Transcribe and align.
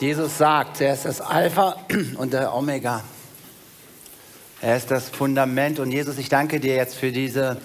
Jesus 0.00 0.38
sagt, 0.38 0.80
er 0.80 0.94
ist 0.94 1.04
das 1.04 1.20
Alpha 1.20 1.76
und 2.16 2.32
der 2.32 2.52
Omega. 2.52 3.04
Er 4.60 4.76
ist 4.76 4.90
das 4.90 5.08
Fundament. 5.08 5.78
Und 5.78 5.92
Jesus, 5.92 6.18
ich 6.18 6.28
danke 6.28 6.58
dir 6.58 6.74
jetzt 6.74 6.96
für, 6.96 7.12
diese, 7.12 7.58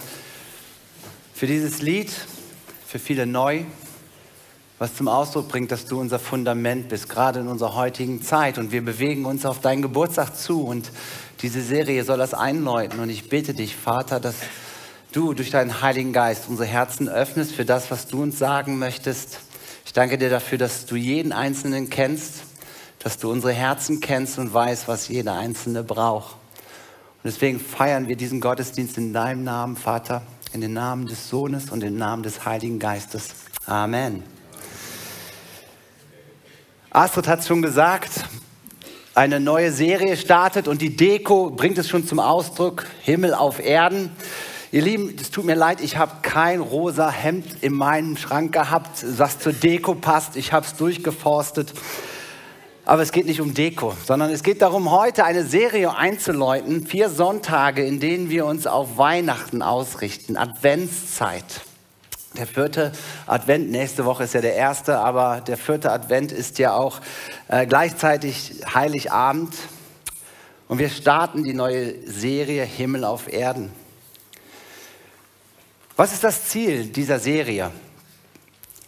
für 1.34 1.48
dieses 1.48 1.82
Lied, 1.82 2.12
für 2.86 3.00
viele 3.00 3.26
neu, 3.26 3.64
was 4.78 4.96
zum 4.96 5.08
Ausdruck 5.08 5.48
bringt, 5.48 5.72
dass 5.72 5.86
du 5.86 6.00
unser 6.00 6.20
Fundament 6.20 6.88
bist, 6.90 7.10
gerade 7.10 7.40
in 7.40 7.48
unserer 7.48 7.74
heutigen 7.74 8.22
Zeit. 8.22 8.60
Und 8.60 8.72
wir 8.72 8.86
bewegen 8.86 9.26
uns 9.26 9.44
auf 9.44 9.60
deinen 9.60 9.82
Geburtstag 9.82 10.38
zu. 10.38 10.64
Und 10.64 10.92
diese 11.42 11.64
Serie 11.64 12.04
soll 12.04 12.20
das 12.20 12.36
einläuten. 12.36 13.00
Und 13.00 13.10
ich 13.10 13.28
bitte 13.28 13.56
dich, 13.56 13.76
Vater, 13.76 14.20
dass 14.20 14.36
du 15.14 15.34
durch 15.34 15.50
deinen 15.50 15.82
Heiligen 15.82 16.14
Geist 16.14 16.44
unsere 16.48 16.68
Herzen 16.68 17.10
öffnest 17.10 17.54
für 17.54 17.66
das, 17.66 17.90
was 17.90 18.06
du 18.06 18.22
uns 18.22 18.38
sagen 18.38 18.78
möchtest. 18.78 19.40
Ich 19.90 19.94
danke 19.94 20.20
dir 20.20 20.30
dafür, 20.30 20.60
dass 20.60 20.86
du 20.86 20.96
jeden 20.96 21.32
Einzelnen 21.32 21.90
kennst, 21.90 22.44
dass 23.00 23.18
du 23.18 23.32
unsere 23.32 23.54
Herzen 23.54 24.02
kennst 24.02 24.38
und 24.38 24.54
weißt, 24.54 24.88
was 24.88 25.08
jeder 25.08 25.34
Einzelne 25.34 25.84
braucht. 25.84 26.36
Und 26.36 27.24
deswegen 27.24 27.60
feiern 27.60 28.08
wir 28.08 28.16
diesen 28.16 28.40
Gottesdienst 28.40 29.00
in 29.00 29.14
deinem 29.14 29.44
Namen, 29.44 29.76
Vater, 29.76 30.22
in 30.54 30.62
den 30.62 30.74
Namen 30.74 31.08
des 31.08 31.28
Sohnes 31.28 31.72
und 31.72 31.84
im 31.84 31.98
Namen 31.98 32.22
des 32.22 32.46
Heiligen 32.46 32.78
Geistes. 32.78 33.30
Amen. 33.66 34.22
Astrid 36.92 37.28
hat 37.28 37.40
es 37.40 37.48
schon 37.48 37.64
gesagt, 37.64 38.12
eine 39.16 39.40
neue 39.40 39.72
Serie 39.72 40.18
startet 40.18 40.68
und 40.68 40.84
die 40.84 40.96
Deko 40.96 41.50
bringt 41.50 41.80
es 41.80 41.90
schon 41.90 42.06
zum 42.06 42.20
Ausdruck, 42.20 42.86
Himmel 43.02 43.34
auf 43.34 43.60
Erden. 43.60 44.12
Ihr 44.72 44.84
Lieben, 44.84 45.16
es 45.20 45.32
tut 45.32 45.46
mir 45.46 45.56
leid, 45.56 45.82
ich 45.82 45.98
habe 45.98 46.18
kein 46.22 46.60
rosa 46.60 47.10
Hemd 47.10 47.64
in 47.64 47.74
meinem 47.74 48.18
Schrank 48.18 48.54
gehabt, 48.54 49.04
was 49.18 49.40
zur 49.40 49.52
Deko 49.52 49.96
passt. 49.96 50.36
Ich 50.36 50.54
habe 50.54 50.64
es 50.64 50.76
durchgeforstet. 50.76 51.74
Aber 52.86 53.02
es 53.02 53.12
geht 53.12 53.26
nicht 53.26 53.42
um 53.42 53.56
Deko, 53.56 53.96
sondern 54.06 54.30
es 54.30 54.44
geht 54.44 54.62
darum, 54.62 54.92
heute 54.92 55.26
eine 55.26 55.44
Serie 55.44 55.96
einzuläuten. 55.96 56.86
Vier 56.86 57.10
Sonntage, 57.10 57.84
in 57.84 58.00
denen 58.00 58.30
wir 58.30 58.46
uns 58.46 58.68
auf 58.68 59.00
Weihnachten 59.00 59.64
ausrichten, 59.64 60.38
Adventszeit. 60.38 61.62
Der 62.38 62.46
vierte 62.46 62.92
Advent, 63.26 63.72
nächste 63.72 64.06
Woche 64.06 64.26
ist 64.26 64.36
ja 64.36 64.42
der 64.42 64.54
erste, 64.54 65.00
aber 65.00 65.42
der 65.42 65.58
vierte 65.58 65.92
Advent 65.92 66.32
ist 66.32 66.60
ja 66.60 66.76
auch 66.76 67.00
äh, 67.48 67.66
gleichzeitig 67.66 68.62
Heiligabend. 68.72 69.56
Und 70.68 70.78
wir 70.78 70.90
starten 70.90 71.44
die 71.44 71.56
neue 71.56 72.08
Serie 72.08 72.66
Himmel 72.66 73.04
auf 73.04 73.34
Erden. 73.34 73.72
Was 76.00 76.14
ist 76.14 76.24
das 76.24 76.46
Ziel 76.46 76.86
dieser 76.86 77.20
Serie? 77.20 77.72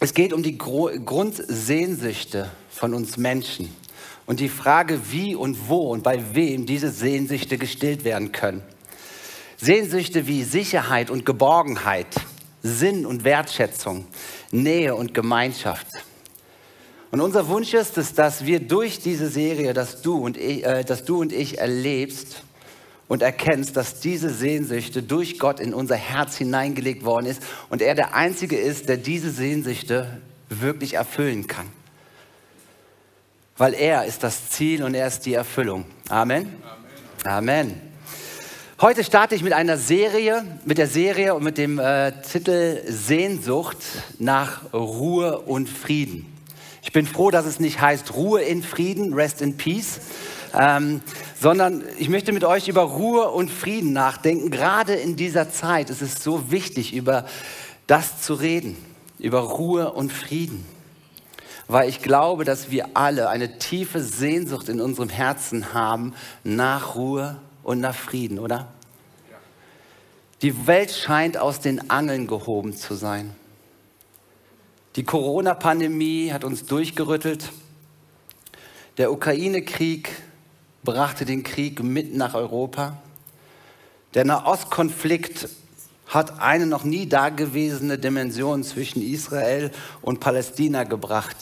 Es 0.00 0.14
geht 0.14 0.32
um 0.32 0.42
die 0.42 0.56
Grundsehnsüchte 0.56 2.50
von 2.70 2.94
uns 2.94 3.18
Menschen 3.18 3.70
und 4.24 4.40
die 4.40 4.48
Frage, 4.48 4.98
wie 5.10 5.34
und 5.34 5.68
wo 5.68 5.90
und 5.90 6.02
bei 6.02 6.34
wem 6.34 6.64
diese 6.64 6.90
Sehnsüchte 6.90 7.58
gestillt 7.58 8.04
werden 8.04 8.32
können. 8.32 8.62
Sehnsüchte 9.58 10.26
wie 10.26 10.42
Sicherheit 10.42 11.10
und 11.10 11.26
Geborgenheit, 11.26 12.06
Sinn 12.62 13.04
und 13.04 13.24
Wertschätzung, 13.24 14.06
Nähe 14.50 14.94
und 14.94 15.12
Gemeinschaft. 15.12 15.88
Und 17.10 17.20
unser 17.20 17.46
Wunsch 17.48 17.74
ist 17.74 17.98
es, 17.98 18.14
dass 18.14 18.46
wir 18.46 18.58
durch 18.58 19.00
diese 19.00 19.28
Serie, 19.28 19.74
dass 19.74 20.00
du 20.00 20.16
und 20.16 20.38
ich, 20.38 20.64
äh, 20.64 20.82
dass 20.82 21.04
du 21.04 21.20
und 21.20 21.34
ich 21.34 21.58
erlebst, 21.58 22.42
und 23.08 23.22
erkennst, 23.22 23.76
dass 23.76 24.00
diese 24.00 24.30
Sehnsüchte 24.30 25.02
durch 25.02 25.38
Gott 25.38 25.60
in 25.60 25.74
unser 25.74 25.96
Herz 25.96 26.36
hineingelegt 26.36 27.04
worden 27.04 27.26
ist 27.26 27.42
und 27.68 27.82
er 27.82 27.94
der 27.94 28.14
Einzige 28.14 28.56
ist, 28.56 28.88
der 28.88 28.96
diese 28.96 29.30
Sehnsüchte 29.30 30.20
wirklich 30.48 30.94
erfüllen 30.94 31.46
kann. 31.46 31.66
Weil 33.56 33.74
er 33.74 34.06
ist 34.06 34.22
das 34.22 34.50
Ziel 34.50 34.82
und 34.82 34.94
er 34.94 35.06
ist 35.06 35.26
die 35.26 35.34
Erfüllung. 35.34 35.84
Amen. 36.08 36.56
Amen. 37.24 37.70
Amen. 37.70 37.92
Heute 38.80 39.04
starte 39.04 39.36
ich 39.36 39.44
mit 39.44 39.52
einer 39.52 39.76
Serie, 39.76 40.44
mit 40.64 40.76
der 40.76 40.88
Serie 40.88 41.36
und 41.36 41.44
mit 41.44 41.56
dem 41.56 41.78
äh, 41.78 42.10
Titel 42.22 42.82
Sehnsucht 42.88 43.76
nach 44.18 44.72
Ruhe 44.72 45.38
und 45.38 45.68
Frieden. 45.68 46.26
Ich 46.82 46.90
bin 46.90 47.06
froh, 47.06 47.30
dass 47.30 47.46
es 47.46 47.60
nicht 47.60 47.80
heißt 47.80 48.14
Ruhe 48.14 48.42
in 48.42 48.64
Frieden, 48.64 49.14
Rest 49.14 49.40
in 49.40 49.56
Peace, 49.56 50.00
ähm, 50.58 51.00
sondern 51.40 51.82
ich 51.98 52.08
möchte 52.08 52.32
mit 52.32 52.44
euch 52.44 52.68
über 52.68 52.82
Ruhe 52.82 53.30
und 53.30 53.50
Frieden 53.50 53.92
nachdenken. 53.92 54.50
Gerade 54.50 54.94
in 54.94 55.16
dieser 55.16 55.50
Zeit 55.50 55.90
ist 55.90 56.02
es 56.02 56.22
so 56.22 56.50
wichtig, 56.50 56.94
über 56.94 57.26
das 57.86 58.22
zu 58.22 58.34
reden, 58.34 58.76
über 59.18 59.40
Ruhe 59.40 59.92
und 59.92 60.12
Frieden. 60.12 60.64
Weil 61.68 61.88
ich 61.88 62.02
glaube, 62.02 62.44
dass 62.44 62.70
wir 62.70 62.90
alle 62.94 63.28
eine 63.28 63.58
tiefe 63.58 64.00
Sehnsucht 64.00 64.68
in 64.68 64.80
unserem 64.80 65.08
Herzen 65.08 65.72
haben 65.72 66.14
nach 66.44 66.96
Ruhe 66.96 67.38
und 67.62 67.80
nach 67.80 67.94
Frieden, 67.94 68.38
oder? 68.38 68.68
Die 70.42 70.66
Welt 70.66 70.90
scheint 70.90 71.38
aus 71.38 71.60
den 71.60 71.88
Angeln 71.88 72.26
gehoben 72.26 72.74
zu 72.74 72.94
sein. 72.94 73.34
Die 74.96 75.04
Corona-Pandemie 75.04 76.32
hat 76.32 76.44
uns 76.44 76.66
durchgerüttelt. 76.66 77.50
Der 78.98 79.12
Ukraine-Krieg 79.12 80.10
brachte 80.84 81.24
den 81.24 81.42
Krieg 81.42 81.82
mitten 81.82 82.16
nach 82.16 82.34
Europa. 82.34 82.96
Der 84.14 84.24
Nahostkonflikt 84.24 85.48
hat 86.06 86.40
eine 86.40 86.66
noch 86.66 86.84
nie 86.84 87.06
dagewesene 87.08 87.98
Dimension 87.98 88.64
zwischen 88.64 89.02
Israel 89.02 89.70
und 90.02 90.20
Palästina 90.20 90.84
gebracht. 90.84 91.36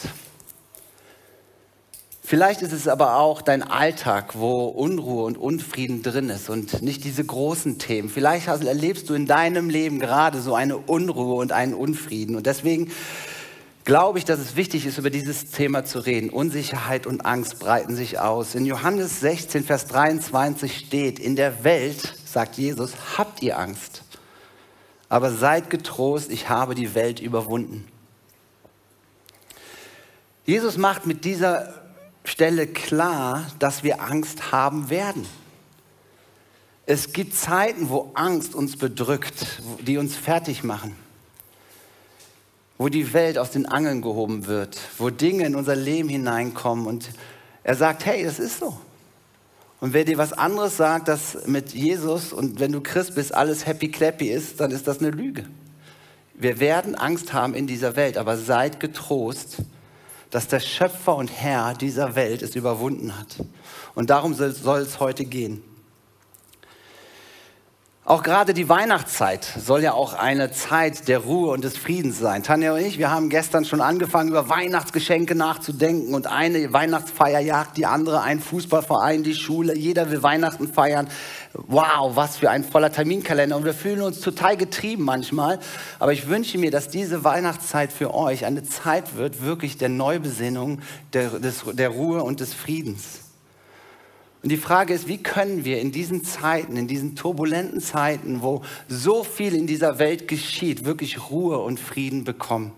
Vielleicht 2.23 2.63
ist 2.63 2.73
es 2.73 2.87
aber 2.87 3.17
auch 3.17 3.43
dein 3.43 3.65
Alltag, 3.65 4.39
wo 4.39 4.67
Unruhe 4.67 5.25
und 5.25 5.37
Unfrieden 5.37 6.05
drin 6.05 6.29
ist 6.29 6.49
und 6.49 6.81
nicht 6.81 7.03
diese 7.03 7.25
großen 7.25 7.79
Themen. 7.79 8.09
Vielleicht 8.09 8.47
erlebst 8.47 9.11
du 9.11 9.15
in 9.15 9.27
deinem 9.27 9.69
Leben 9.69 9.99
gerade 9.99 10.41
so 10.41 10.55
eine 10.55 10.77
Unruhe 10.77 11.35
und 11.35 11.51
einen 11.51 11.75
Unfrieden. 11.75 12.37
Und 12.37 12.47
deswegen 12.47 12.93
glaube 13.85 14.19
ich, 14.19 14.25
dass 14.25 14.39
es 14.39 14.57
wichtig 14.57 14.87
ist, 14.87 14.99
über 14.99 15.11
dieses 15.11 15.51
Thema 15.51 15.85
zu 15.85 16.01
reden. 16.01 16.31
Unsicherheit 16.31 17.07
und 17.07 17.25
Angst 17.25 17.59
breiten 17.59 17.97
sich 17.97 18.19
aus. 18.19 18.55
In 18.55 18.67
Johannes 18.67 19.21
16, 19.21 19.65
Vers 19.65 19.87
23 19.87 20.77
steht, 20.77 21.19
in 21.19 21.37
der 21.37 21.65
Welt, 21.65 22.15
sagt 22.25 22.57
Jesus, 22.57 22.93
habt 23.17 23.43
ihr 23.43 23.59
Angst. 23.59 24.03
Aber 25.09 25.33
seid 25.33 25.71
getrost, 25.71 26.31
ich 26.31 26.49
habe 26.49 26.75
die 26.75 26.95
Welt 26.95 27.21
überwunden. 27.21 27.87
Jesus 30.47 30.77
macht 30.77 31.07
mit 31.07 31.25
dieser 31.25 31.75
Stelle 32.25 32.67
klar, 32.67 33.47
dass 33.59 33.83
wir 33.83 34.03
Angst 34.03 34.53
haben 34.53 34.91
werden. 34.91 35.27
Es 36.87 37.13
gibt 37.13 37.35
Zeiten, 37.35 37.89
wo 37.89 38.11
Angst 38.15 38.55
uns 38.55 38.77
bedrückt, 38.77 39.63
die 39.81 39.97
uns 39.97 40.17
fertig 40.17 40.65
machen 40.65 40.95
wo 42.81 42.89
die 42.89 43.13
Welt 43.13 43.37
aus 43.37 43.51
den 43.51 43.67
Angeln 43.67 44.01
gehoben 44.01 44.47
wird, 44.47 44.81
wo 44.97 45.11
Dinge 45.11 45.45
in 45.45 45.55
unser 45.55 45.77
Leben 45.77 46.09
hineinkommen 46.09 46.87
und 46.87 47.11
er 47.63 47.75
sagt, 47.75 48.07
hey, 48.07 48.25
das 48.25 48.39
ist 48.39 48.59
so. 48.59 48.75
Und 49.81 49.93
wer 49.93 50.07
dir 50.07 50.17
was 50.17 50.33
anderes 50.33 50.79
sagt, 50.79 51.07
dass 51.07 51.47
mit 51.47 51.75
Jesus 51.75 52.33
und 52.33 52.59
wenn 52.59 52.73
du 52.73 52.81
Christ 52.81 53.17
bist, 53.17 53.35
alles 53.35 53.67
happy 53.67 53.91
clappy 53.91 54.31
ist, 54.31 54.61
dann 54.61 54.71
ist 54.71 54.89
das 54.89 55.01
eine 55.01 55.11
Lüge. 55.11 55.45
Wir 56.33 56.59
werden 56.59 56.95
Angst 56.95 57.35
haben 57.35 57.53
in 57.53 57.67
dieser 57.67 57.97
Welt, 57.97 58.17
aber 58.17 58.39
seid 58.39 58.81
getrost, 58.81 59.57
dass 60.31 60.49
der 60.49 60.61
Schöpfer 60.61 61.17
und 61.17 61.29
Herr 61.29 61.75
dieser 61.75 62.15
Welt 62.15 62.41
es 62.41 62.57
überwunden 62.57 63.19
hat. 63.19 63.45
Und 63.95 64.09
darum 64.09 64.33
soll 64.33 64.81
es 64.81 65.01
heute 65.01 65.27
gehen. 65.27 65.63
Auch 68.11 68.25
gerade 68.25 68.55
die 68.55 68.69
Weihnachtszeit 68.69 69.45
soll 69.45 69.85
ja 69.85 69.93
auch 69.93 70.15
eine 70.15 70.51
Zeit 70.51 71.07
der 71.07 71.21
Ruhe 71.21 71.53
und 71.53 71.63
des 71.63 71.77
Friedens 71.77 72.19
sein. 72.19 72.43
Tanja 72.43 72.73
und 72.73 72.81
ich, 72.81 72.99
wir 72.99 73.13
haben 73.13 73.31
gestern 73.31 73.65
schon 73.65 73.81
angefangen, 73.81 74.31
über 74.31 74.49
Weihnachtsgeschenke 74.49 75.37
nachzudenken 75.37 76.13
und 76.13 76.27
eine 76.27 76.73
Weihnachtsfeier 76.73 77.39
jagt 77.39 77.77
die 77.77 77.87
andere, 77.87 78.23
ein 78.23 78.41
Fußballverein, 78.41 79.23
die 79.23 79.35
Schule, 79.35 79.77
jeder 79.77 80.11
will 80.11 80.25
Weihnachten 80.25 80.67
feiern. 80.67 81.07
Wow, 81.53 82.17
was 82.17 82.39
für 82.39 82.51
ein 82.51 82.65
voller 82.65 82.91
Terminkalender 82.91 83.57
und 83.57 83.65
wir 83.65 83.75
fühlen 83.75 84.03
uns 84.03 84.19
total 84.19 84.57
getrieben 84.57 85.05
manchmal. 85.05 85.61
Aber 86.01 86.13
ich 86.13 86.27
wünsche 86.27 86.59
mir, 86.59 86.73
dass 86.73 86.89
diese 86.89 87.23
Weihnachtszeit 87.23 87.93
für 87.93 88.13
euch 88.13 88.45
eine 88.45 88.65
Zeit 88.65 89.15
wird, 89.15 89.41
wirklich 89.45 89.79
der 89.79 89.89
Neubesinnung, 89.89 90.81
der, 91.13 91.39
des, 91.39 91.63
der 91.75 91.91
Ruhe 91.91 92.25
und 92.25 92.41
des 92.41 92.55
Friedens. 92.55 93.30
Und 94.43 94.49
die 94.49 94.57
Frage 94.57 94.95
ist, 94.95 95.07
wie 95.07 95.23
können 95.23 95.65
wir 95.65 95.81
in 95.81 95.93
diesen 95.93 96.25
Zeiten, 96.25 96.77
in 96.77 96.89
diesen 96.89 97.15
turbulenten 97.15 97.81
Zeiten, 97.81 98.41
wo 98.41 98.63
so 98.89 99.23
viel 99.23 99.55
in 99.55 99.67
dieser 99.67 99.99
Welt 99.99 100.29
geschieht, 100.29 100.85
wirklich 100.85 101.31
Ruhe 101.31 101.59
und 101.59 101.79
Frieden 101.79 102.25
bekommen? 102.25 102.73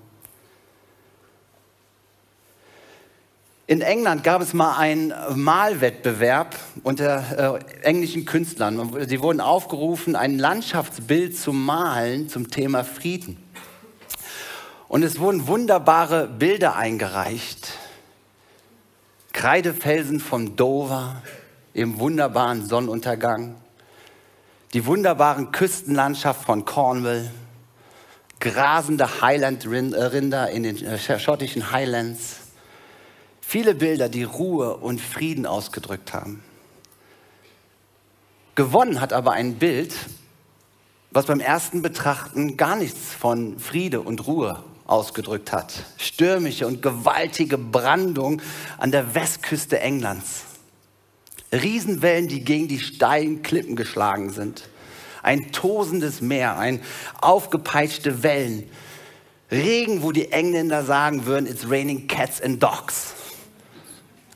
In 3.69 3.81
England 3.81 4.25
gab 4.25 4.43
es 4.43 4.55
mal 4.55 4.76
einen 4.76 5.14
Malwettbewerb 5.35 6.59
unter 6.82 7.61
äh, 7.61 7.82
englischen 7.82 8.25
Künstlern. 8.25 9.08
Sie 9.08 9.23
wurden 9.23 9.41
aufgerufen, 9.41 10.17
ein 10.17 10.38
Landschaftsbild 10.38 11.38
zu 11.38 11.53
malen 11.53 12.29
zum 12.29 12.50
Thema 12.50 12.82
Frieden. 12.82 13.37
Und 14.88 15.05
es 15.05 15.20
wurden 15.20 15.47
wunderbare 15.47 16.26
Bilder 16.26 16.76
eingereicht. 16.76 17.79
Kreidefelsen 19.32 20.20
von 20.20 20.56
Dover 20.56 21.23
im 21.74 21.98
wunderbaren 21.98 22.66
Sonnenuntergang, 22.66 23.56
die 24.72 24.86
wunderbaren 24.86 25.52
Küstenlandschaft 25.52 26.44
von 26.44 26.64
Cornwall, 26.64 27.30
grasende 28.40 29.20
Highland-Rinder 29.20 30.50
in 30.50 30.62
den 30.62 30.84
äh, 30.84 31.19
schottischen 31.19 31.70
Highlands, 31.70 32.38
viele 33.40 33.74
Bilder, 33.74 34.08
die 34.08 34.24
Ruhe 34.24 34.76
und 34.76 35.00
Frieden 35.00 35.46
ausgedrückt 35.46 36.12
haben. 36.12 36.42
Gewonnen 38.54 39.00
hat 39.00 39.12
aber 39.12 39.32
ein 39.32 39.54
Bild, 39.54 39.94
was 41.10 41.26
beim 41.26 41.40
ersten 41.40 41.82
Betrachten 41.82 42.56
gar 42.56 42.76
nichts 42.76 43.14
von 43.14 43.58
Friede 43.58 44.00
und 44.00 44.26
Ruhe 44.26 44.62
ausgedrückt 44.86 45.52
hat. 45.52 45.72
Stürmische 45.96 46.66
und 46.66 46.82
gewaltige 46.82 47.56
Brandung 47.56 48.42
an 48.78 48.90
der 48.90 49.14
Westküste 49.14 49.80
Englands. 49.80 50.44
Riesenwellen, 51.52 52.28
die 52.28 52.44
gegen 52.44 52.69
die 52.69 52.81
steilen 52.81 53.43
Klippen 53.43 53.76
geschlagen 53.76 54.31
sind. 54.31 54.69
Ein 55.22 55.52
tosendes 55.52 56.20
Meer, 56.20 56.58
ein 56.58 56.81
aufgepeitschte 57.20 58.22
Wellen. 58.22 58.69
Regen, 59.50 60.02
wo 60.02 60.12
die 60.12 60.32
Engländer 60.32 60.84
sagen 60.84 61.26
würden, 61.26 61.46
it's 61.46 61.69
raining 61.69 62.08
cats 62.08 62.40
and 62.40 62.62
dogs. 62.62 63.14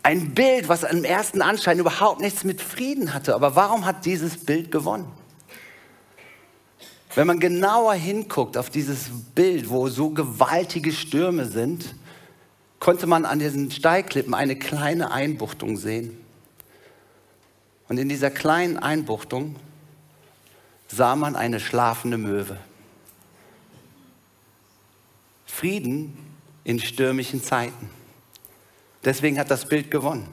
Ein 0.02 0.34
Bild, 0.34 0.68
was 0.68 0.84
im 0.84 1.04
ersten 1.04 1.42
Anschein 1.42 1.78
überhaupt 1.78 2.20
nichts 2.20 2.44
mit 2.44 2.60
Frieden 2.60 3.14
hatte. 3.14 3.34
Aber 3.34 3.56
warum 3.56 3.86
hat 3.86 4.04
dieses 4.04 4.36
Bild 4.36 4.70
gewonnen? 4.70 5.10
Wenn 7.16 7.26
man 7.26 7.40
genauer 7.40 7.94
hinguckt 7.94 8.58
auf 8.58 8.68
dieses 8.68 9.06
Bild, 9.34 9.70
wo 9.70 9.88
so 9.88 10.10
gewaltige 10.10 10.92
Stürme 10.92 11.46
sind, 11.46 11.94
konnte 12.78 13.06
man 13.06 13.24
an 13.24 13.38
diesen 13.38 13.70
Steilklippen 13.70 14.34
eine 14.34 14.54
kleine 14.54 15.10
Einbuchtung 15.10 15.78
sehen. 15.78 16.25
Und 17.88 17.98
in 17.98 18.08
dieser 18.08 18.30
kleinen 18.30 18.78
Einbuchtung 18.78 19.56
sah 20.88 21.16
man 21.16 21.36
eine 21.36 21.60
schlafende 21.60 22.18
Möwe. 22.18 22.58
Frieden 25.46 26.16
in 26.64 26.80
stürmischen 26.80 27.42
Zeiten. 27.42 27.90
Deswegen 29.04 29.38
hat 29.38 29.50
das 29.50 29.66
Bild 29.66 29.90
gewonnen. 29.90 30.28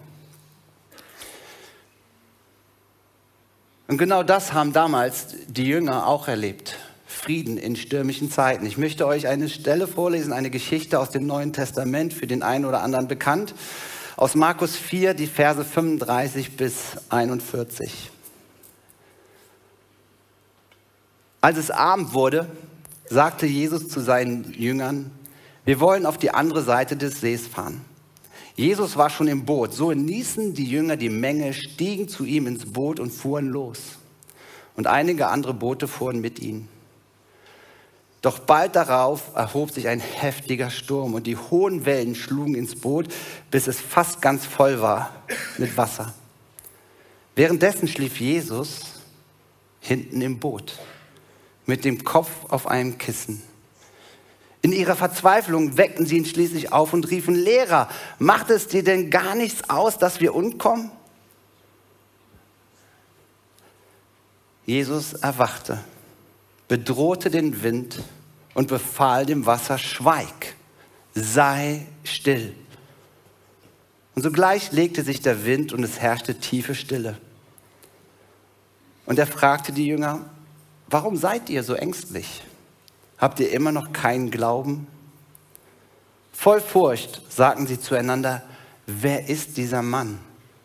Und 3.88 3.98
genau 3.98 4.24
das 4.24 4.54
haben 4.54 4.74
damals 4.74 5.36
die 5.48 5.66
Jünger 5.66 6.08
auch 6.08 6.28
erlebt. 6.28 6.78
Frieden 7.06 7.58
in 7.58 7.76
stürmischen 7.76 8.32
Zeiten. 8.32 8.66
Ich 8.66 8.78
möchte 8.78 9.06
euch 9.06 9.28
eine 9.28 9.48
Stelle 9.48 9.88
vorlesen, 9.88 10.34
eine 10.34 10.50
Geschichte 10.50 11.00
aus 11.00 11.12
dem 11.12 11.28
Neuen 11.28 11.54
Testament, 11.54 12.14
für 12.14 12.26
den 12.26 12.42
einen 12.42 12.66
oder 12.66 12.82
anderen 12.82 13.08
bekannt, 13.08 13.54
aus 14.16 14.36
Markus 14.36 14.76
4, 14.76 15.14
die 15.14 15.28
Verse 15.28 15.64
35 15.64 16.56
bis 16.56 16.98
41. 17.10 18.12
Als 21.42 21.58
es 21.58 21.72
Abend 21.72 22.14
wurde, 22.14 22.50
sagte 23.10 23.46
Jesus 23.46 23.90
zu 23.90 24.00
seinen 24.00 24.54
Jüngern, 24.54 25.12
wir 25.66 25.80
wollen 25.80 26.06
auf 26.06 26.18
die 26.18 26.32
andere 26.32 26.62
Seite 26.62 26.96
des 26.96 27.22
Sees 27.22 27.48
fahren. 27.48 27.82
Jesus 28.56 28.98
war 28.98 29.10
schon 29.10 29.28
im 29.28 29.46
Boot. 29.46 29.74
So 29.74 29.92
ließen 29.92 30.54
die 30.54 30.66
Jünger 30.66 30.96
die 30.96 31.10
Menge, 31.10 31.54
stiegen 31.54 32.08
zu 32.08 32.24
ihm 32.26 32.48
ins 32.48 32.72
Boot 32.72 33.00
und 33.00 33.12
fuhren 33.12 33.48
los. 33.48 33.80
Und 34.76 34.88
einige 34.88 35.28
andere 35.28 35.54
Boote 35.54 35.88
fuhren 35.88 36.22
mit 36.22 36.40
ihnen. 36.40 36.70
Doch 38.24 38.40
bald 38.40 38.78
darauf 38.78 39.36
erhob 39.36 39.72
sich 39.72 39.90
ein 39.90 40.00
heftiger 40.00 40.70
Sturm 40.70 41.14
und 41.14 41.28
die 41.28 41.36
hohen 41.36 41.86
Wellen 41.86 42.16
schlugen 42.16 42.56
ins 42.56 42.74
Boot, 42.74 43.14
bis 43.52 43.68
es 43.68 43.82
fast 43.82 44.22
ganz 44.22 44.46
voll 44.46 44.80
war 44.82 45.12
mit 45.58 45.76
Wasser. 45.76 46.14
Währenddessen 47.36 47.90
schlief 47.90 48.22
Jesus 48.22 48.80
hinten 49.82 50.22
im 50.22 50.40
Boot 50.40 50.80
mit 51.66 51.84
dem 51.84 52.06
Kopf 52.06 52.30
auf 52.48 52.66
einem 52.68 52.98
Kissen. 52.98 53.42
In 54.62 54.72
ihrer 54.72 54.96
Verzweiflung 54.96 55.76
weckten 55.76 56.06
sie 56.06 56.16
ihn 56.16 56.26
schließlich 56.26 56.72
auf 56.72 56.94
und 56.94 57.10
riefen, 57.10 57.36
Lehrer, 57.36 57.90
macht 58.20 58.50
es 58.50 58.70
dir 58.70 58.86
denn 58.86 59.10
gar 59.10 59.36
nichts 59.36 59.70
aus, 59.70 59.98
dass 59.98 60.22
wir 60.22 60.34
umkommen? 60.34 60.92
Jesus 64.66 65.12
erwachte, 65.12 65.84
bedrohte 66.74 67.30
den 67.30 67.62
Wind 67.62 68.00
und 68.56 68.68
befahl 68.68 69.28
dem 69.28 69.46
Wasser, 69.46 69.78
schweig, 69.78 70.56
sei 71.14 71.86
still. 72.04 72.56
Und 74.16 74.24
sogleich 74.24 74.72
legte 74.72 75.04
sich 75.04 75.22
der 75.22 75.46
Wind 75.46 75.72
und 75.72 75.84
es 75.84 76.00
herrschte 76.00 76.34
tiefe 76.34 76.74
Stille. 76.74 77.20
Und 79.06 79.20
er 79.20 79.28
fragte 79.28 79.72
die 79.72 79.86
Jünger, 79.86 80.22
warum 80.88 81.16
seid 81.16 81.48
ihr 81.52 81.62
so 81.62 81.76
ängstlich? 81.76 82.42
Habt 83.20 83.40
ihr 83.40 83.52
immer 83.52 83.72
noch 83.72 83.94
keinen 83.94 84.32
Glauben? 84.32 84.88
Voll 86.32 86.60
Furcht 86.60 87.22
sagten 87.30 87.68
sie 87.68 87.80
zueinander, 87.80 88.42
wer 88.88 89.30
ist 89.30 89.58
dieser 89.58 89.84
Mann, 89.84 90.18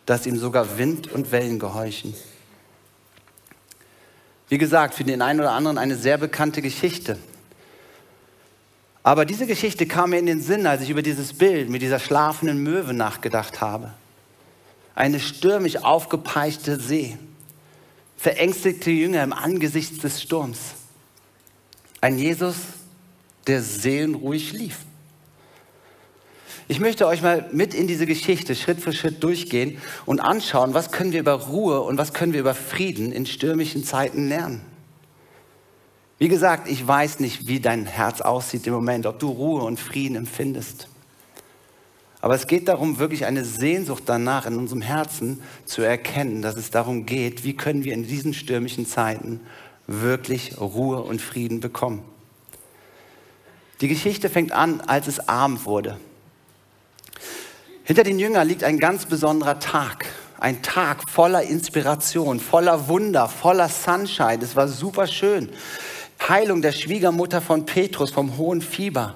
dass 0.07 0.25
ihm 0.25 0.39
sogar 0.39 0.79
Wind 0.79 1.11
und 1.11 1.31
Wellen 1.31 1.59
gehorchen? 1.59 2.15
Wie 4.49 4.57
gesagt, 4.57 4.95
für 4.95 5.03
den 5.03 5.21
einen 5.21 5.39
oder 5.39 5.51
anderen 5.51 5.77
eine 5.77 5.95
sehr 5.95 6.17
bekannte 6.17 6.61
Geschichte. 6.61 7.17
Aber 9.03 9.25
diese 9.25 9.47
Geschichte 9.47 9.85
kam 9.85 10.09
mir 10.09 10.19
in 10.19 10.25
den 10.25 10.41
Sinn, 10.41 10.67
als 10.67 10.81
ich 10.81 10.89
über 10.89 11.01
dieses 11.01 11.33
Bild 11.33 11.69
mit 11.69 11.81
dieser 11.81 11.99
schlafenden 11.99 12.61
Möwe 12.61 12.93
nachgedacht 12.93 13.61
habe. 13.61 13.93
Eine 14.95 15.19
stürmisch 15.19 15.77
aufgepeitschte 15.77 16.79
See, 16.79 17.17
verängstigte 18.17 18.91
Jünger 18.91 19.23
im 19.23 19.31
Angesicht 19.31 20.03
des 20.03 20.21
Sturms. 20.21 20.59
Ein 22.01 22.17
Jesus, 22.17 22.55
der 23.47 23.61
seelenruhig 23.61 24.49
schlief. 24.49 24.77
Ich 26.71 26.79
möchte 26.79 27.07
euch 27.07 27.23
mal 27.23 27.49
mit 27.51 27.73
in 27.73 27.87
diese 27.87 28.05
Geschichte 28.05 28.53
Schritt 28.53 28.79
für 28.79 28.93
Schritt 28.93 29.23
durchgehen 29.23 29.79
und 30.05 30.19
anschauen, 30.19 30.75
was 30.75 30.91
können 30.91 31.11
wir 31.11 31.19
über 31.19 31.33
Ruhe 31.33 31.81
und 31.81 31.97
was 31.97 32.13
können 32.13 32.31
wir 32.31 32.39
über 32.39 32.53
Frieden 32.53 33.11
in 33.11 33.25
stürmischen 33.25 33.83
Zeiten 33.83 34.29
lernen. 34.29 34.61
Wie 36.19 36.27
gesagt, 36.27 36.69
ich 36.69 36.87
weiß 36.87 37.21
nicht, 37.21 37.47
wie 37.47 37.59
dein 37.59 37.87
Herz 37.87 38.21
aussieht 38.21 38.67
im 38.67 38.73
Moment, 38.73 39.07
ob 39.07 39.17
du 39.17 39.29
Ruhe 39.29 39.63
und 39.63 39.79
Frieden 39.79 40.15
empfindest. 40.15 40.87
Aber 42.21 42.35
es 42.35 42.45
geht 42.45 42.67
darum, 42.67 42.99
wirklich 42.99 43.25
eine 43.25 43.45
Sehnsucht 43.45 44.03
danach 44.05 44.45
in 44.45 44.55
unserem 44.55 44.83
Herzen 44.83 45.41
zu 45.65 45.81
erkennen, 45.81 46.43
dass 46.43 46.55
es 46.55 46.69
darum 46.69 47.07
geht, 47.07 47.43
wie 47.43 47.57
können 47.57 47.83
wir 47.83 47.93
in 47.93 48.03
diesen 48.03 48.35
stürmischen 48.35 48.85
Zeiten 48.85 49.39
wirklich 49.87 50.61
Ruhe 50.61 51.01
und 51.01 51.19
Frieden 51.19 51.61
bekommen. 51.61 52.03
Die 53.81 53.87
Geschichte 53.87 54.29
fängt 54.29 54.51
an, 54.51 54.81
als 54.81 55.07
es 55.07 55.27
Abend 55.27 55.65
wurde. 55.65 55.97
Hinter 57.89 58.03
den 58.03 58.19
Jüngern 58.19 58.47
liegt 58.47 58.63
ein 58.63 58.77
ganz 58.77 59.07
besonderer 59.07 59.59
Tag. 59.59 60.05
Ein 60.37 60.61
Tag 60.61 61.09
voller 61.09 61.41
Inspiration, 61.41 62.39
voller 62.39 62.87
Wunder, 62.87 63.27
voller 63.27 63.67
Sunshine. 63.67 64.43
Es 64.43 64.55
war 64.55 64.67
super 64.67 65.07
schön. 65.07 65.49
Heilung 66.21 66.61
der 66.61 66.71
Schwiegermutter 66.71 67.41
von 67.41 67.65
Petrus 67.65 68.11
vom 68.11 68.37
hohen 68.37 68.61
Fieber. 68.61 69.15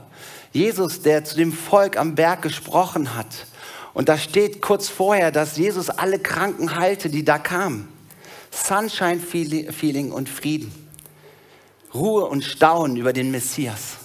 Jesus, 0.53 1.03
der 1.03 1.23
zu 1.23 1.35
dem 1.35 1.53
Volk 1.53 1.97
am 1.97 2.15
Berg 2.15 2.41
gesprochen 2.41 3.15
hat. 3.15 3.45
Und 3.93 4.09
da 4.09 4.17
steht 4.17 4.59
kurz 4.59 4.89
vorher, 4.89 5.29
dass 5.29 5.55
Jesus 5.55 5.91
alle 5.91 6.17
Kranken 6.17 6.75
heilte, 6.75 7.11
die 7.11 7.23
da 7.23 7.37
kamen. 7.37 7.87
Sunshine-Feeling 8.49 10.11
und 10.11 10.29
Frieden. 10.29 10.73
Ruhe 11.93 12.25
und 12.25 12.43
Staunen 12.43 12.97
über 12.97 13.13
den 13.13 13.29
Messias. 13.29 13.97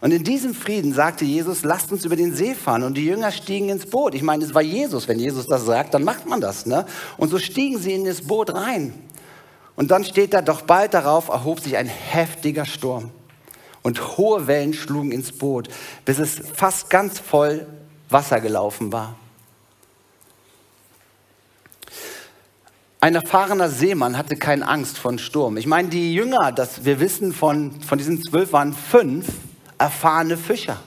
Und 0.00 0.12
in 0.12 0.24
diesem 0.24 0.54
Frieden 0.54 0.94
sagte 0.94 1.26
Jesus, 1.26 1.62
lasst 1.62 1.92
uns 1.92 2.06
über 2.06 2.16
den 2.16 2.34
See 2.34 2.54
fahren. 2.54 2.84
Und 2.84 2.94
die 2.94 3.04
Jünger 3.04 3.30
stiegen 3.32 3.68
ins 3.68 3.84
Boot. 3.84 4.14
Ich 4.14 4.22
meine, 4.22 4.44
es 4.44 4.54
war 4.54 4.62
Jesus. 4.62 5.08
Wenn 5.08 5.18
Jesus 5.18 5.46
das 5.46 5.66
sagt, 5.66 5.92
dann 5.92 6.04
macht 6.04 6.26
man 6.26 6.40
das. 6.40 6.64
Ne? 6.64 6.86
Und 7.18 7.28
so 7.28 7.38
stiegen 7.38 7.78
sie 7.78 7.92
in 7.92 8.06
das 8.06 8.22
Boot 8.22 8.54
rein. 8.54 8.94
Und 9.76 9.90
dann 9.90 10.04
steht 10.04 10.32
da, 10.32 10.40
doch 10.40 10.62
bald 10.62 10.94
darauf 10.94 11.28
erhob 11.28 11.60
sich 11.60 11.76
ein 11.76 11.86
heftiger 11.86 12.64
Sturm. 12.64 13.10
Und 13.82 14.16
hohe 14.16 14.46
Wellen 14.46 14.74
schlugen 14.74 15.12
ins 15.12 15.32
Boot, 15.32 15.68
bis 16.04 16.18
es 16.18 16.40
fast 16.54 16.90
ganz 16.90 17.18
voll 17.18 17.66
Wasser 18.08 18.40
gelaufen 18.40 18.92
war. 18.92 19.16
Ein 23.02 23.14
erfahrener 23.14 23.70
Seemann 23.70 24.18
hatte 24.18 24.36
keine 24.36 24.68
Angst 24.68 24.98
vor 24.98 25.16
Sturm. 25.18 25.56
Ich 25.56 25.66
meine, 25.66 25.88
die 25.88 26.12
Jünger, 26.12 26.52
das 26.52 26.84
wir 26.84 27.00
wissen 27.00 27.32
von, 27.32 27.80
von 27.80 27.96
diesen 27.96 28.22
zwölf, 28.22 28.52
waren 28.52 28.74
fünf 28.74 29.26
erfahrene 29.80 30.36
Fischer. 30.36 30.78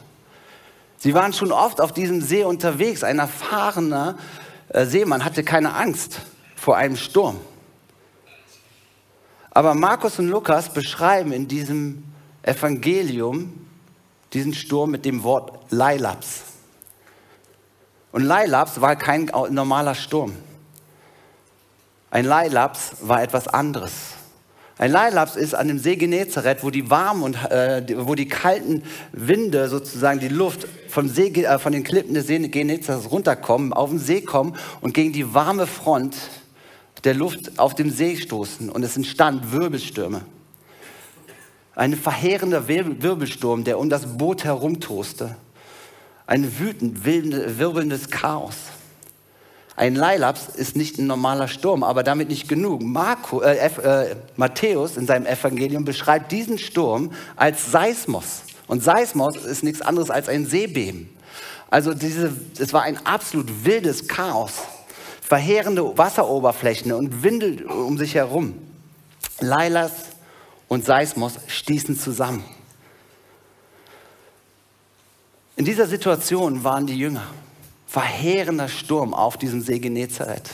Sie 0.97 1.13
waren 1.13 1.33
schon 1.33 1.51
oft 1.51 1.81
auf 1.81 1.91
diesem 1.91 2.21
See 2.21 2.43
unterwegs. 2.43 3.03
Ein 3.03 3.19
erfahrener 3.19 4.17
äh, 4.69 4.85
Seemann 4.85 5.25
hatte 5.25 5.43
keine 5.43 5.73
Angst 5.73 6.19
vor 6.55 6.77
einem 6.77 6.95
Sturm. 6.95 7.39
Aber 9.51 9.73
Markus 9.73 10.17
und 10.19 10.29
Lukas 10.29 10.69
beschreiben 10.69 11.31
in 11.31 11.47
diesem 11.47 12.03
Evangelium 12.41 13.67
diesen 14.31 14.53
Sturm 14.53 14.91
mit 14.91 15.05
dem 15.05 15.23
Wort 15.23 15.59
Leilaps. 15.69 16.43
Und 18.12 18.23
Leilaps 18.23 18.79
war 18.79 18.95
kein 18.95 19.25
normaler 19.50 19.95
Sturm. 19.95 20.35
Ein 22.09 22.25
Leilaps 22.25 22.93
war 23.01 23.21
etwas 23.23 23.47
anderes. 23.47 23.93
Ein 24.77 24.92
Leilaps 24.92 25.36
ist 25.36 25.53
an 25.53 25.68
dem 25.68 25.77
See 25.77 25.96
Genezareth, 25.96 26.63
wo 26.63 26.72
die 26.72 26.89
warmen 26.89 27.22
und 27.22 27.36
äh, 27.51 27.84
wo 27.96 28.15
die 28.15 28.27
kalten 28.27 28.84
Winde 29.12 29.70
sozusagen 29.70 30.20
die 30.20 30.30
Luft 30.30 30.68
vom 30.89 31.08
See, 31.08 31.27
äh, 31.27 31.60
von 31.60 31.74
den 31.74 31.84
Klippen 31.84 32.15
des 32.15 32.27
See 32.27 32.39
Genezareth 32.39 33.12
runterkommen, 33.12 33.72
auf 33.72 33.92
den 33.92 34.00
See 34.00 34.22
kommen 34.22 34.56
und 34.82 34.94
gegen 34.94 35.13
die 35.13 35.34
warme 35.34 35.68
Front 35.68 36.15
der 37.03 37.13
Luft 37.13 37.60
auf 37.60 37.75
dem 37.75 37.92
See 37.92 38.15
stoßen. 38.15 38.70
Und 38.70 38.84
es 38.84 38.98
entstanden 38.98 39.51
Wirbelstürme. 39.51 40.22
Ein 41.75 41.96
verheerender 41.96 42.68
Wirbelsturm, 42.68 43.63
der 43.63 43.80
um 43.80 43.89
das 43.89 44.18
Boot 44.18 44.44
herumtoste. 44.44 45.36
Ein 46.25 46.60
wütend 46.60 47.06
wirbelndes 47.06 48.10
Chaos. 48.10 48.56
Ein 49.75 49.96
Leilaps 49.96 50.50
ist 50.56 50.75
nicht 50.75 51.00
ein 51.00 51.08
normaler 51.08 51.48
Sturm, 51.48 51.84
aber 51.84 52.03
damit 52.03 52.30
nicht 52.30 52.48
genug. 52.48 52.84
Marco, 52.84 53.42
äh, 53.42 53.56
äh, 53.56 54.15
Matthäus 54.36 54.98
in 54.98 55.08
seinem 55.08 55.25
Evangelium 55.25 55.84
beschreibt 55.84 56.32
diesen 56.32 56.60
Sturm 56.60 57.12
als 57.36 57.72
Seismos. 57.72 58.44
Und 58.68 58.84
Seismos 58.84 59.36
ist 59.36 59.63
nichts 59.63 59.82
anderes 59.82 60.12
als 60.12 60.30
ein 60.30 60.46
Seebeben. 60.46 61.10
Also 61.72 61.96
diese, 61.96 62.32
es 62.60 62.72
war 62.72 62.84
ein 62.84 63.03
absolut 63.03 63.65
wildes 63.65 64.08
Chaos. 64.08 64.53
Verheerende 65.22 65.98
Wasseroberflächen 65.98 66.92
und 66.92 67.24
Windel 67.24 67.65
um 67.65 67.98
sich 67.98 68.13
herum. 68.13 68.53
Leilas 69.39 69.92
und 70.68 70.86
Seismos 70.86 71.39
stießen 71.48 71.98
zusammen. 71.98 72.44
In 75.56 75.65
dieser 75.65 75.88
Situation 75.88 76.63
waren 76.63 76.86
die 76.86 76.98
Jünger 76.98 77.27
verheerender 77.93 78.69
Sturm 78.69 79.13
auf 79.13 79.38
diesem 79.38 79.62
See 79.62 79.77
Genezareth. 79.77 80.50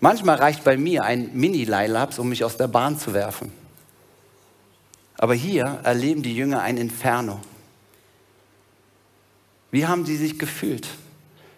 Manchmal 0.00 0.38
reicht 0.38 0.64
bei 0.64 0.76
mir 0.76 1.04
ein 1.04 1.30
Mini-Leilaps, 1.34 2.18
um 2.18 2.28
mich 2.28 2.42
aus 2.42 2.56
der 2.56 2.66
Bahn 2.66 2.98
zu 2.98 3.14
werfen. 3.14 3.52
Aber 5.16 5.34
hier 5.34 5.78
erleben 5.84 6.24
die 6.24 6.34
Jünger 6.34 6.62
ein 6.62 6.78
Inferno. 6.78 7.40
Wie 9.70 9.86
haben 9.86 10.04
sie 10.04 10.16
sich 10.16 10.36
gefühlt? 10.36 10.88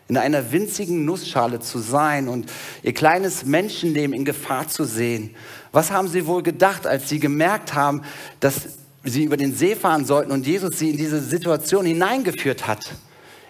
In 0.07 0.19
einer 0.19 0.53
winzigen 0.53 1.07
Nussschale 1.07 1.59
zu 1.59 1.79
sein 1.79 2.29
und 2.29 2.53
ihr 2.83 2.93
kleines 2.93 3.47
Menschenleben 3.47 4.15
in 4.15 4.27
Gefahr 4.27 4.69
zu 4.69 4.85
sehen. 4.85 5.35
Was 5.73 5.91
haben 5.91 6.09
sie 6.09 6.27
wohl 6.27 6.43
gedacht, 6.43 6.87
als 6.87 7.09
sie 7.09 7.21
gemerkt 7.21 7.73
haben, 7.73 8.03
dass 8.39 8.69
sie 9.03 9.25
über 9.25 9.39
den 9.39 9.55
See 9.55 9.75
fahren 9.75 10.05
sollten 10.05 10.31
und 10.31 10.47
Jesus 10.47 10.79
sie 10.79 10.91
in 10.91 10.99
diese 10.99 11.23
Situation 11.23 11.87
hineingeführt 11.87 12.67
hat? 12.67 12.91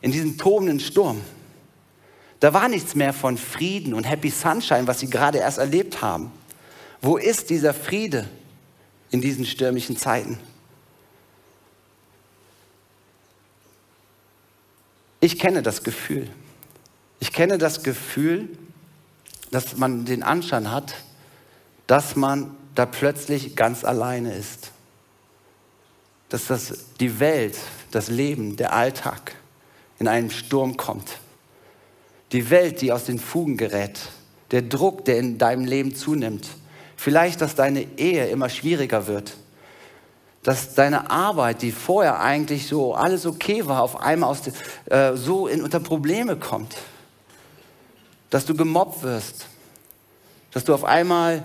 In 0.02 0.12
diesem 0.12 0.38
tobenden 0.38 0.80
Sturm. 0.80 1.20
Da 2.40 2.52
war 2.52 2.68
nichts 2.68 2.94
mehr 2.94 3.12
von 3.12 3.38
Frieden 3.38 3.94
und 3.94 4.04
Happy 4.04 4.30
Sunshine, 4.30 4.86
was 4.86 5.00
sie 5.00 5.08
gerade 5.08 5.38
erst 5.38 5.58
erlebt 5.58 6.02
haben. 6.02 6.30
Wo 7.00 7.16
ist 7.16 7.50
dieser 7.50 7.72
Friede 7.72 8.28
in 9.10 9.20
diesen 9.20 9.46
stürmischen 9.46 9.96
Zeiten? 9.96 10.38
Ich 15.20 15.38
kenne 15.38 15.62
das 15.62 15.82
Gefühl. 15.82 16.28
Ich 17.18 17.32
kenne 17.32 17.58
das 17.58 17.82
Gefühl, 17.82 18.48
dass 19.50 19.76
man 19.76 20.04
den 20.04 20.22
Anschein 20.22 20.70
hat, 20.70 20.94
dass 21.86 22.16
man 22.16 22.54
da 22.74 22.84
plötzlich 22.84 23.56
ganz 23.56 23.84
alleine 23.84 24.34
ist. 24.34 24.72
Dass 26.28 26.46
das 26.46 26.74
die 27.00 27.18
Welt, 27.18 27.56
das 27.92 28.08
Leben, 28.08 28.56
der 28.56 28.74
Alltag 28.74 29.34
in 29.98 30.08
einen 30.08 30.30
Sturm 30.30 30.76
kommt. 30.76 31.18
Die 32.32 32.50
Welt, 32.50 32.80
die 32.80 32.92
aus 32.92 33.04
den 33.04 33.18
Fugen 33.18 33.56
gerät. 33.56 33.98
Der 34.50 34.62
Druck, 34.62 35.04
der 35.04 35.18
in 35.18 35.38
deinem 35.38 35.64
Leben 35.64 35.94
zunimmt. 35.94 36.48
Vielleicht, 36.96 37.40
dass 37.40 37.54
deine 37.54 37.86
Ehe 37.98 38.26
immer 38.28 38.48
schwieriger 38.48 39.06
wird. 39.06 39.36
Dass 40.42 40.74
deine 40.74 41.10
Arbeit, 41.10 41.62
die 41.62 41.72
vorher 41.72 42.20
eigentlich 42.20 42.66
so 42.66 42.94
alles 42.94 43.26
okay 43.26 43.66
war, 43.66 43.82
auf 43.82 44.00
einmal 44.00 44.30
aus, 44.30 44.42
äh, 44.86 45.14
so 45.14 45.46
in, 45.46 45.62
unter 45.62 45.80
Probleme 45.80 46.36
kommt. 46.36 46.76
Dass 48.30 48.44
du 48.44 48.54
gemobbt 48.54 49.02
wirst. 49.02 49.46
Dass 50.52 50.64
du 50.64 50.74
auf 50.74 50.84
einmal 50.84 51.42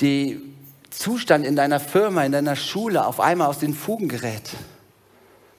die 0.00 0.40
Zustand 0.90 1.46
in 1.46 1.56
deiner 1.56 1.80
Firma, 1.80 2.24
in 2.24 2.32
deiner 2.32 2.56
Schule 2.56 3.06
auf 3.06 3.20
einmal 3.20 3.48
aus 3.48 3.58
den 3.58 3.74
Fugen 3.74 4.08
gerät 4.08 4.50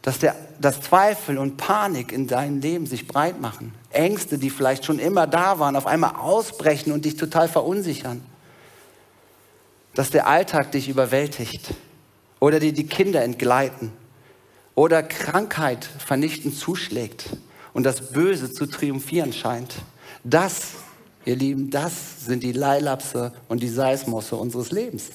dass, 0.03 0.19
der, 0.19 0.35
dass 0.59 0.81
Zweifel 0.81 1.37
und 1.37 1.57
Panik 1.57 2.11
in 2.11 2.27
deinem 2.27 2.59
Leben 2.59 2.85
sich 2.85 3.07
breit 3.07 3.41
machen. 3.41 3.73
Ängste, 3.89 4.37
die 4.37 4.49
vielleicht 4.49 4.85
schon 4.85 4.99
immer 4.99 5.27
da 5.27 5.59
waren, 5.59 5.75
auf 5.75 5.87
einmal 5.87 6.15
ausbrechen 6.17 6.91
und 6.91 7.05
dich 7.05 7.15
total 7.15 7.47
verunsichern. 7.47 8.21
Dass 9.95 10.09
der 10.09 10.27
Alltag 10.27 10.73
dich 10.73 10.89
überwältigt 10.89 11.73
oder 12.41 12.59
dir 12.59 12.73
die 12.73 12.85
Kinder 12.85 13.23
entgleiten 13.23 13.93
oder 14.75 15.03
Krankheit 15.03 15.85
vernichtend 15.85 16.57
zuschlägt 16.57 17.37
und 17.73 17.83
das 17.83 18.11
Böse 18.11 18.51
zu 18.51 18.65
triumphieren 18.65 19.31
scheint. 19.31 19.75
Das, 20.25 20.71
ihr 21.23 21.37
Lieben, 21.37 21.69
das 21.69 22.25
sind 22.25 22.43
die 22.43 22.51
Leilapse 22.51 23.31
und 23.47 23.63
die 23.63 23.69
Seismosse 23.69 24.35
unseres 24.35 24.71
Lebens. 24.71 25.11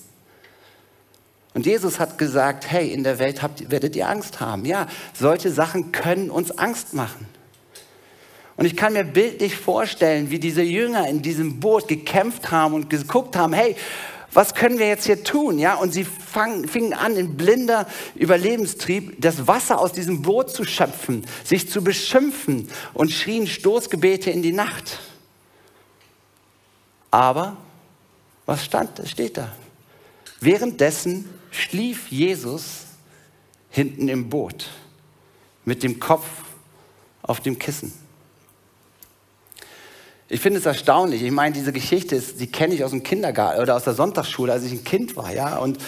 Und 1.54 1.66
Jesus 1.66 1.98
hat 1.98 2.18
gesagt, 2.18 2.70
hey, 2.70 2.92
in 2.92 3.04
der 3.04 3.18
Welt 3.18 3.42
habt, 3.42 3.70
werdet 3.70 3.96
ihr 3.96 4.08
Angst 4.08 4.40
haben. 4.40 4.64
Ja, 4.64 4.86
solche 5.14 5.50
Sachen 5.50 5.92
können 5.92 6.30
uns 6.30 6.56
Angst 6.58 6.94
machen. 6.94 7.26
Und 8.56 8.64
ich 8.64 8.76
kann 8.76 8.92
mir 8.92 9.04
bildlich 9.04 9.56
vorstellen, 9.56 10.30
wie 10.30 10.40
diese 10.40 10.62
Jünger 10.62 11.08
in 11.08 11.22
diesem 11.22 11.60
Boot 11.60 11.86
gekämpft 11.86 12.50
haben 12.50 12.74
und 12.74 12.90
geguckt 12.90 13.36
haben, 13.36 13.52
hey, 13.52 13.76
was 14.32 14.54
können 14.54 14.78
wir 14.78 14.88
jetzt 14.88 15.06
hier 15.06 15.24
tun? 15.24 15.58
Ja, 15.58 15.76
und 15.76 15.92
sie 15.92 16.04
fang, 16.04 16.68
fingen 16.68 16.92
an, 16.92 17.16
in 17.16 17.36
blinder 17.36 17.86
Überlebenstrieb 18.14 19.20
das 19.20 19.46
Wasser 19.46 19.78
aus 19.78 19.92
diesem 19.92 20.22
Boot 20.22 20.50
zu 20.50 20.64
schöpfen, 20.64 21.24
sich 21.44 21.70
zu 21.70 21.82
beschimpfen 21.82 22.68
und 22.94 23.10
schrien 23.10 23.46
Stoßgebete 23.46 24.30
in 24.30 24.42
die 24.42 24.52
Nacht. 24.52 24.98
Aber 27.10 27.56
was 28.44 28.64
stand, 28.64 29.00
steht 29.06 29.38
da? 29.38 29.52
Währenddessen 30.40 31.37
schlief 31.50 32.08
Jesus 32.10 32.86
hinten 33.70 34.08
im 34.08 34.28
Boot 34.28 34.66
mit 35.64 35.82
dem 35.82 36.00
Kopf 36.00 36.26
auf 37.22 37.40
dem 37.40 37.58
Kissen. 37.58 37.92
Ich 40.30 40.40
finde 40.40 40.58
es 40.58 40.66
erstaunlich. 40.66 41.22
Ich 41.22 41.30
meine, 41.30 41.54
diese 41.54 41.72
Geschichte 41.72 42.16
ist, 42.16 42.40
die 42.40 42.48
kenne 42.48 42.74
ich 42.74 42.84
aus 42.84 42.90
dem 42.90 43.02
Kindergarten 43.02 43.62
oder 43.62 43.76
aus 43.76 43.84
der 43.84 43.94
Sonntagsschule, 43.94 44.52
als 44.52 44.64
ich 44.64 44.72
ein 44.72 44.84
Kind 44.84 45.16
war, 45.16 45.32
ja. 45.32 45.56
Und 45.56 45.78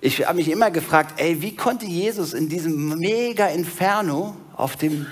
ich 0.00 0.26
habe 0.26 0.36
mich 0.36 0.48
immer 0.48 0.70
gefragt, 0.70 1.20
ey, 1.20 1.42
wie 1.42 1.56
konnte 1.56 1.86
Jesus 1.86 2.32
in 2.32 2.48
diesem 2.48 2.98
mega 2.98 3.48
Inferno 3.48 4.36
auf 4.56 4.76
dem 4.76 5.06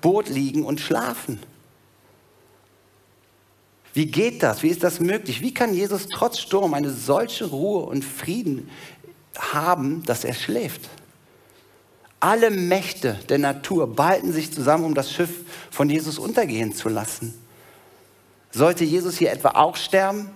Boot 0.00 0.28
liegen 0.28 0.64
und 0.64 0.80
schlafen? 0.80 1.40
Wie 3.92 4.06
geht 4.06 4.42
das? 4.42 4.62
Wie 4.62 4.68
ist 4.68 4.84
das 4.84 5.00
möglich? 5.00 5.40
Wie 5.40 5.52
kann 5.52 5.74
Jesus 5.74 6.06
trotz 6.06 6.38
Sturm 6.38 6.74
eine 6.74 6.90
solche 6.90 7.46
Ruhe 7.46 7.84
und 7.86 8.04
Frieden 8.04 8.70
haben, 9.40 10.04
dass 10.04 10.24
er 10.24 10.34
schläft. 10.34 10.88
Alle 12.20 12.50
Mächte 12.50 13.18
der 13.28 13.38
Natur 13.38 13.94
balten 13.94 14.32
sich 14.32 14.52
zusammen, 14.52 14.84
um 14.84 14.94
das 14.94 15.10
Schiff 15.10 15.30
von 15.70 15.88
Jesus 15.88 16.18
untergehen 16.18 16.74
zu 16.74 16.88
lassen. 16.88 17.34
Sollte 18.50 18.84
Jesus 18.84 19.16
hier 19.16 19.32
etwa 19.32 19.50
auch 19.50 19.76
sterben? 19.76 20.30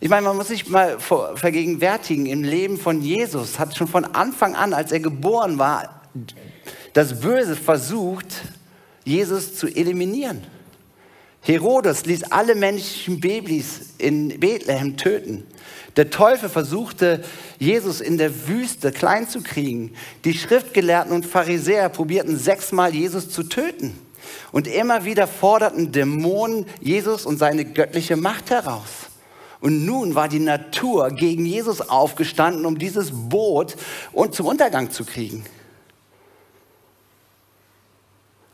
Ich 0.00 0.08
meine, 0.08 0.26
man 0.26 0.36
muss 0.36 0.48
sich 0.48 0.68
mal 0.68 0.98
vergegenwärtigen, 0.98 2.26
im 2.26 2.42
Leben 2.42 2.76
von 2.76 3.00
Jesus 3.00 3.58
hat 3.58 3.76
schon 3.76 3.86
von 3.86 4.04
Anfang 4.04 4.56
an, 4.56 4.74
als 4.74 4.92
er 4.92 5.00
geboren 5.00 5.58
war, 5.58 6.02
das 6.92 7.20
Böse 7.20 7.56
versucht, 7.56 8.26
Jesus 9.04 9.56
zu 9.56 9.68
eliminieren. 9.68 10.42
Herodes 11.44 12.06
ließ 12.06 12.30
alle 12.30 12.54
menschlichen 12.54 13.18
Babys 13.18 13.94
in 13.98 14.38
Bethlehem 14.38 14.96
töten. 14.96 15.44
Der 15.96 16.08
Teufel 16.08 16.48
versuchte, 16.48 17.24
Jesus 17.58 18.00
in 18.00 18.16
der 18.16 18.46
Wüste 18.46 18.92
klein 18.92 19.28
zu 19.28 19.42
kriegen. 19.42 19.92
Die 20.24 20.34
Schriftgelehrten 20.34 21.12
und 21.12 21.26
Pharisäer 21.26 21.88
probierten 21.88 22.38
sechsmal, 22.38 22.94
Jesus 22.94 23.28
zu 23.28 23.42
töten. 23.42 23.98
Und 24.52 24.68
immer 24.68 25.04
wieder 25.04 25.26
forderten 25.26 25.90
Dämonen 25.90 26.64
Jesus 26.80 27.26
und 27.26 27.38
seine 27.38 27.64
göttliche 27.64 28.16
Macht 28.16 28.50
heraus. 28.50 29.10
Und 29.60 29.84
nun 29.84 30.14
war 30.14 30.28
die 30.28 30.38
Natur 30.38 31.10
gegen 31.10 31.44
Jesus 31.44 31.80
aufgestanden, 31.80 32.66
um 32.66 32.78
dieses 32.78 33.10
Boot 33.12 33.76
zum 34.30 34.46
Untergang 34.46 34.92
zu 34.92 35.04
kriegen. 35.04 35.44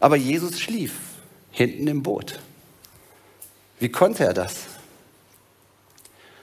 Aber 0.01 0.17
Jesus 0.17 0.59
schlief 0.59 0.95
hinten 1.51 1.87
im 1.87 2.03
Boot. 2.03 2.41
Wie 3.79 3.89
konnte 3.91 4.25
er 4.25 4.35
das? 4.35 4.67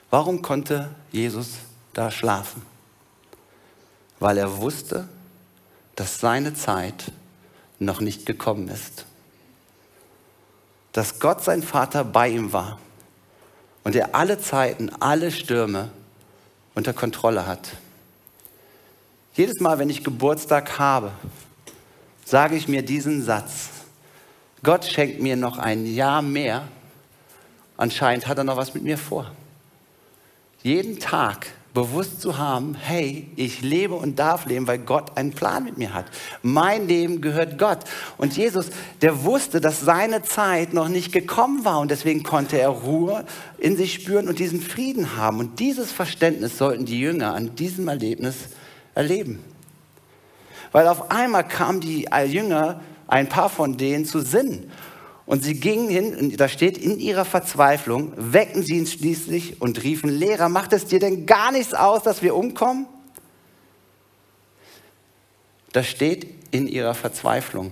Warum 0.09 0.41
konnte 0.41 0.89
Jesus 1.11 1.55
da 1.93 2.11
schlafen? 2.11 2.61
Weil 4.19 4.37
er 4.37 4.57
wusste, 4.57 5.09
dass 5.95 6.19
seine 6.19 6.53
Zeit 6.53 7.11
noch 7.79 7.99
nicht 7.99 8.25
gekommen 8.25 8.69
ist. 8.69 9.05
Dass 10.93 11.19
Gott 11.19 11.43
sein 11.43 11.61
Vater 11.61 12.03
bei 12.05 12.29
ihm 12.29 12.53
war 12.53 12.79
und 13.83 13.95
er 13.95 14.15
alle 14.15 14.39
Zeiten, 14.39 14.89
alle 15.01 15.31
Stürme 15.31 15.89
unter 16.73 16.93
Kontrolle 16.93 17.45
hat. 17.45 17.71
Jedes 19.33 19.59
Mal, 19.59 19.79
wenn 19.79 19.89
ich 19.89 20.03
Geburtstag 20.03 20.79
habe, 20.79 21.11
sage 22.23 22.55
ich 22.55 22.69
mir 22.69 22.83
diesen 22.83 23.21
Satz. 23.21 23.69
Gott 24.63 24.85
schenkt 24.85 25.21
mir 25.21 25.35
noch 25.35 25.57
ein 25.57 25.85
Jahr 25.85 26.21
mehr. 26.21 26.67
Anscheinend 27.77 28.27
hat 28.27 28.37
er 28.37 28.43
noch 28.43 28.57
was 28.57 28.73
mit 28.73 28.83
mir 28.83 28.97
vor. 28.97 29.31
Jeden 30.63 30.99
Tag 30.99 31.47
bewusst 31.75 32.21
zu 32.21 32.37
haben, 32.37 32.73
hey, 32.73 33.27
ich 33.35 33.61
lebe 33.61 33.93
und 33.93 34.17
darf 34.17 34.45
leben, 34.45 34.65
weil 34.65 34.79
Gott 34.79 35.17
einen 35.17 35.33
Plan 35.33 35.65
mit 35.65 35.77
mir 35.77 35.93
hat. 35.93 36.05
Mein 36.41 36.87
Leben 36.87 37.21
gehört 37.21 37.59
Gott. 37.59 37.79
Und 38.17 38.35
Jesus, 38.35 38.69
der 39.01 39.25
wusste, 39.25 39.59
dass 39.59 39.81
seine 39.81 40.23
Zeit 40.23 40.73
noch 40.73 40.87
nicht 40.87 41.11
gekommen 41.11 41.65
war 41.65 41.79
und 41.79 41.91
deswegen 41.91 42.23
konnte 42.23 42.57
er 42.57 42.69
Ruhe 42.69 43.25
in 43.57 43.75
sich 43.75 43.93
spüren 43.93 44.29
und 44.29 44.39
diesen 44.39 44.61
Frieden 44.61 45.17
haben. 45.17 45.39
Und 45.39 45.59
dieses 45.59 45.91
Verständnis 45.91 46.57
sollten 46.57 46.85
die 46.85 46.99
Jünger 46.99 47.35
an 47.35 47.55
diesem 47.55 47.89
Erlebnis 47.89 48.35
erleben. 48.95 49.43
Weil 50.71 50.87
auf 50.87 51.11
einmal 51.11 51.47
kamen 51.47 51.81
die 51.81 52.07
Jünger, 52.27 52.79
ein 53.07 53.29
paar 53.29 53.49
von 53.49 53.77
denen, 53.77 54.05
zu 54.05 54.21
Sinn 54.21 54.71
und 55.25 55.43
sie 55.43 55.59
gingen 55.59 55.89
hin, 55.89 56.15
und 56.15 56.39
da 56.39 56.47
steht, 56.47 56.77
in 56.77 56.99
ihrer 56.99 57.25
Verzweiflung 57.25 58.13
weckten 58.15 58.61
sie 58.63 58.77
ihn 58.77 58.85
schließlich 58.85 59.61
und 59.61 59.83
riefen, 59.83 60.09
Lehrer, 60.09 60.49
macht 60.49 60.73
es 60.73 60.85
dir 60.85 60.99
denn 60.99 61.25
gar 61.25 61.51
nichts 61.51 61.73
aus, 61.73 62.03
dass 62.03 62.21
wir 62.21 62.35
umkommen? 62.35 62.87
Da 65.71 65.83
steht 65.83 66.27
in 66.51 66.67
ihrer 66.67 66.93
Verzweiflung. 66.93 67.71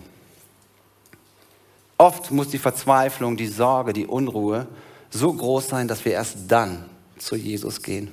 Oft 1.98 2.32
muss 2.32 2.50
die 2.50 2.58
Verzweiflung, 2.58 3.38
die 3.38 3.48
Sorge, 3.48 3.94
die 3.94 4.08
Unruhe 4.08 4.68
so 5.10 5.32
groß 5.32 5.70
sein, 5.70 5.88
dass 5.88 6.04
wir 6.04 6.14
erst 6.14 6.38
dann 6.48 6.90
zu 7.18 7.36
Jesus 7.36 7.82
gehen. 7.82 8.12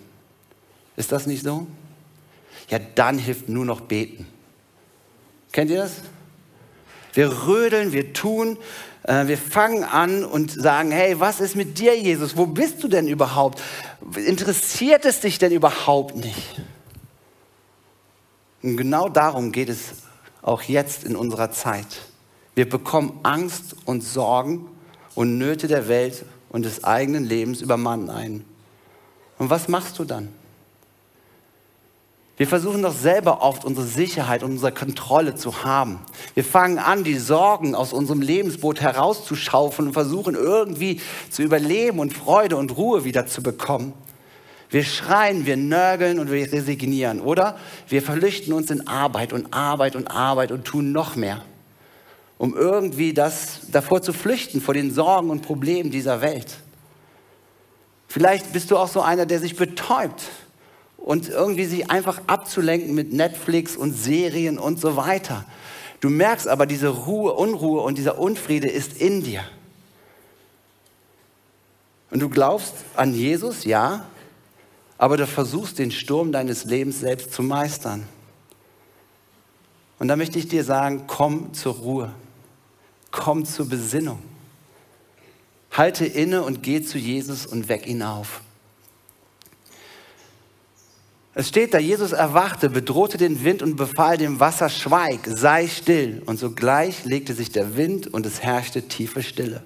Ist 0.96 1.12
das 1.12 1.26
nicht 1.26 1.42
so? 1.42 1.66
Ja, 2.68 2.78
dann 2.78 3.18
hilft 3.18 3.48
nur 3.48 3.64
noch 3.64 3.80
beten. 3.80 4.26
Kennt 5.50 5.70
ihr 5.70 5.78
das? 5.78 6.02
Wir 7.12 7.46
rödeln, 7.46 7.92
wir 7.92 8.12
tun, 8.12 8.58
äh, 9.02 9.26
wir 9.26 9.38
fangen 9.38 9.84
an 9.84 10.24
und 10.24 10.50
sagen, 10.50 10.90
hey, 10.90 11.18
was 11.18 11.40
ist 11.40 11.56
mit 11.56 11.78
dir, 11.78 11.98
Jesus? 11.98 12.36
Wo 12.36 12.46
bist 12.46 12.82
du 12.82 12.88
denn 12.88 13.08
überhaupt? 13.08 13.60
Interessiert 14.14 15.04
es 15.04 15.20
dich 15.20 15.38
denn 15.38 15.52
überhaupt 15.52 16.16
nicht? 16.16 16.60
Und 18.62 18.76
genau 18.76 19.08
darum 19.08 19.52
geht 19.52 19.68
es 19.68 19.94
auch 20.42 20.62
jetzt 20.62 21.04
in 21.04 21.16
unserer 21.16 21.50
Zeit. 21.50 21.86
Wir 22.54 22.68
bekommen 22.68 23.20
Angst 23.22 23.76
und 23.84 24.02
Sorgen 24.02 24.68
und 25.14 25.38
Nöte 25.38 25.66
der 25.66 25.88
Welt 25.88 26.24
und 26.50 26.64
des 26.64 26.84
eigenen 26.84 27.24
Lebens 27.24 27.62
übermannen 27.62 28.10
ein. 28.10 28.44
Und 29.38 29.50
was 29.50 29.68
machst 29.68 29.98
du 29.98 30.04
dann? 30.04 30.28
Wir 32.40 32.46
versuchen 32.46 32.80
doch 32.80 32.94
selber 32.94 33.42
oft 33.42 33.66
unsere 33.66 33.86
Sicherheit 33.86 34.42
und 34.42 34.52
unsere 34.52 34.72
Kontrolle 34.72 35.34
zu 35.34 35.62
haben. 35.62 35.98
Wir 36.32 36.42
fangen 36.42 36.78
an, 36.78 37.04
die 37.04 37.18
Sorgen 37.18 37.74
aus 37.74 37.92
unserem 37.92 38.22
Lebensboot 38.22 38.80
herauszuschaufeln 38.80 39.88
und 39.88 39.92
versuchen 39.92 40.36
irgendwie 40.36 41.02
zu 41.28 41.42
überleben 41.42 41.98
und 41.98 42.14
Freude 42.14 42.56
und 42.56 42.78
Ruhe 42.78 43.04
wieder 43.04 43.26
zu 43.26 43.42
bekommen. 43.42 43.92
Wir 44.70 44.84
schreien, 44.84 45.44
wir 45.44 45.58
nörgeln 45.58 46.18
und 46.18 46.32
wir 46.32 46.50
resignieren, 46.50 47.20
oder? 47.20 47.58
Wir 47.88 48.00
verlüchten 48.00 48.54
uns 48.54 48.70
in 48.70 48.86
Arbeit 48.88 49.34
und 49.34 49.52
Arbeit 49.52 49.94
und 49.94 50.10
Arbeit 50.10 50.50
und 50.50 50.64
tun 50.64 50.92
noch 50.92 51.16
mehr, 51.16 51.42
um 52.38 52.56
irgendwie 52.56 53.12
das 53.12 53.66
davor 53.70 54.00
zu 54.00 54.14
flüchten, 54.14 54.62
vor 54.62 54.72
den 54.72 54.94
Sorgen 54.94 55.28
und 55.28 55.42
Problemen 55.42 55.90
dieser 55.90 56.22
Welt. 56.22 56.56
Vielleicht 58.08 58.54
bist 58.54 58.70
du 58.70 58.78
auch 58.78 58.88
so 58.88 59.02
einer, 59.02 59.26
der 59.26 59.40
sich 59.40 59.56
betäubt 59.56 60.22
und 61.00 61.28
irgendwie 61.28 61.64
sich 61.64 61.90
einfach 61.90 62.20
abzulenken 62.26 62.94
mit 62.94 63.12
Netflix 63.12 63.76
und 63.76 63.94
Serien 63.94 64.58
und 64.58 64.80
so 64.80 64.96
weiter. 64.96 65.44
Du 66.00 66.08
merkst 66.08 66.48
aber, 66.48 66.66
diese 66.66 66.88
Ruhe, 66.88 67.32
Unruhe 67.32 67.82
und 67.82 67.98
dieser 67.98 68.18
Unfriede 68.18 68.68
ist 68.68 69.00
in 69.00 69.22
dir. 69.22 69.42
Und 72.10 72.20
du 72.20 72.28
glaubst 72.28 72.74
an 72.96 73.14
Jesus, 73.14 73.64
ja, 73.64 74.06
aber 74.98 75.16
du 75.16 75.26
versuchst 75.26 75.78
den 75.78 75.90
Sturm 75.90 76.32
deines 76.32 76.64
Lebens 76.64 77.00
selbst 77.00 77.32
zu 77.32 77.42
meistern. 77.42 78.06
Und 79.98 80.08
da 80.08 80.16
möchte 80.16 80.38
ich 80.38 80.48
dir 80.48 80.64
sagen, 80.64 81.04
komm 81.06 81.52
zur 81.54 81.74
Ruhe, 81.74 82.12
komm 83.10 83.44
zur 83.44 83.68
Besinnung. 83.68 84.18
Halte 85.72 86.04
inne 86.04 86.42
und 86.42 86.62
geh 86.62 86.82
zu 86.82 86.98
Jesus 86.98 87.46
und 87.46 87.68
weck 87.68 87.86
ihn 87.86 88.02
auf. 88.02 88.42
Es 91.40 91.48
steht 91.48 91.72
da, 91.72 91.78
Jesus 91.78 92.12
erwachte, 92.12 92.68
bedrohte 92.68 93.16
den 93.16 93.42
Wind 93.42 93.62
und 93.62 93.76
befahl 93.76 94.18
dem 94.18 94.40
Wasser, 94.40 94.68
schweig, 94.68 95.20
sei 95.24 95.68
still. 95.68 96.22
Und 96.26 96.38
sogleich 96.38 97.06
legte 97.06 97.32
sich 97.32 97.50
der 97.50 97.78
Wind 97.78 98.12
und 98.12 98.26
es 98.26 98.42
herrschte 98.42 98.82
tiefe 98.82 99.22
Stille. 99.22 99.62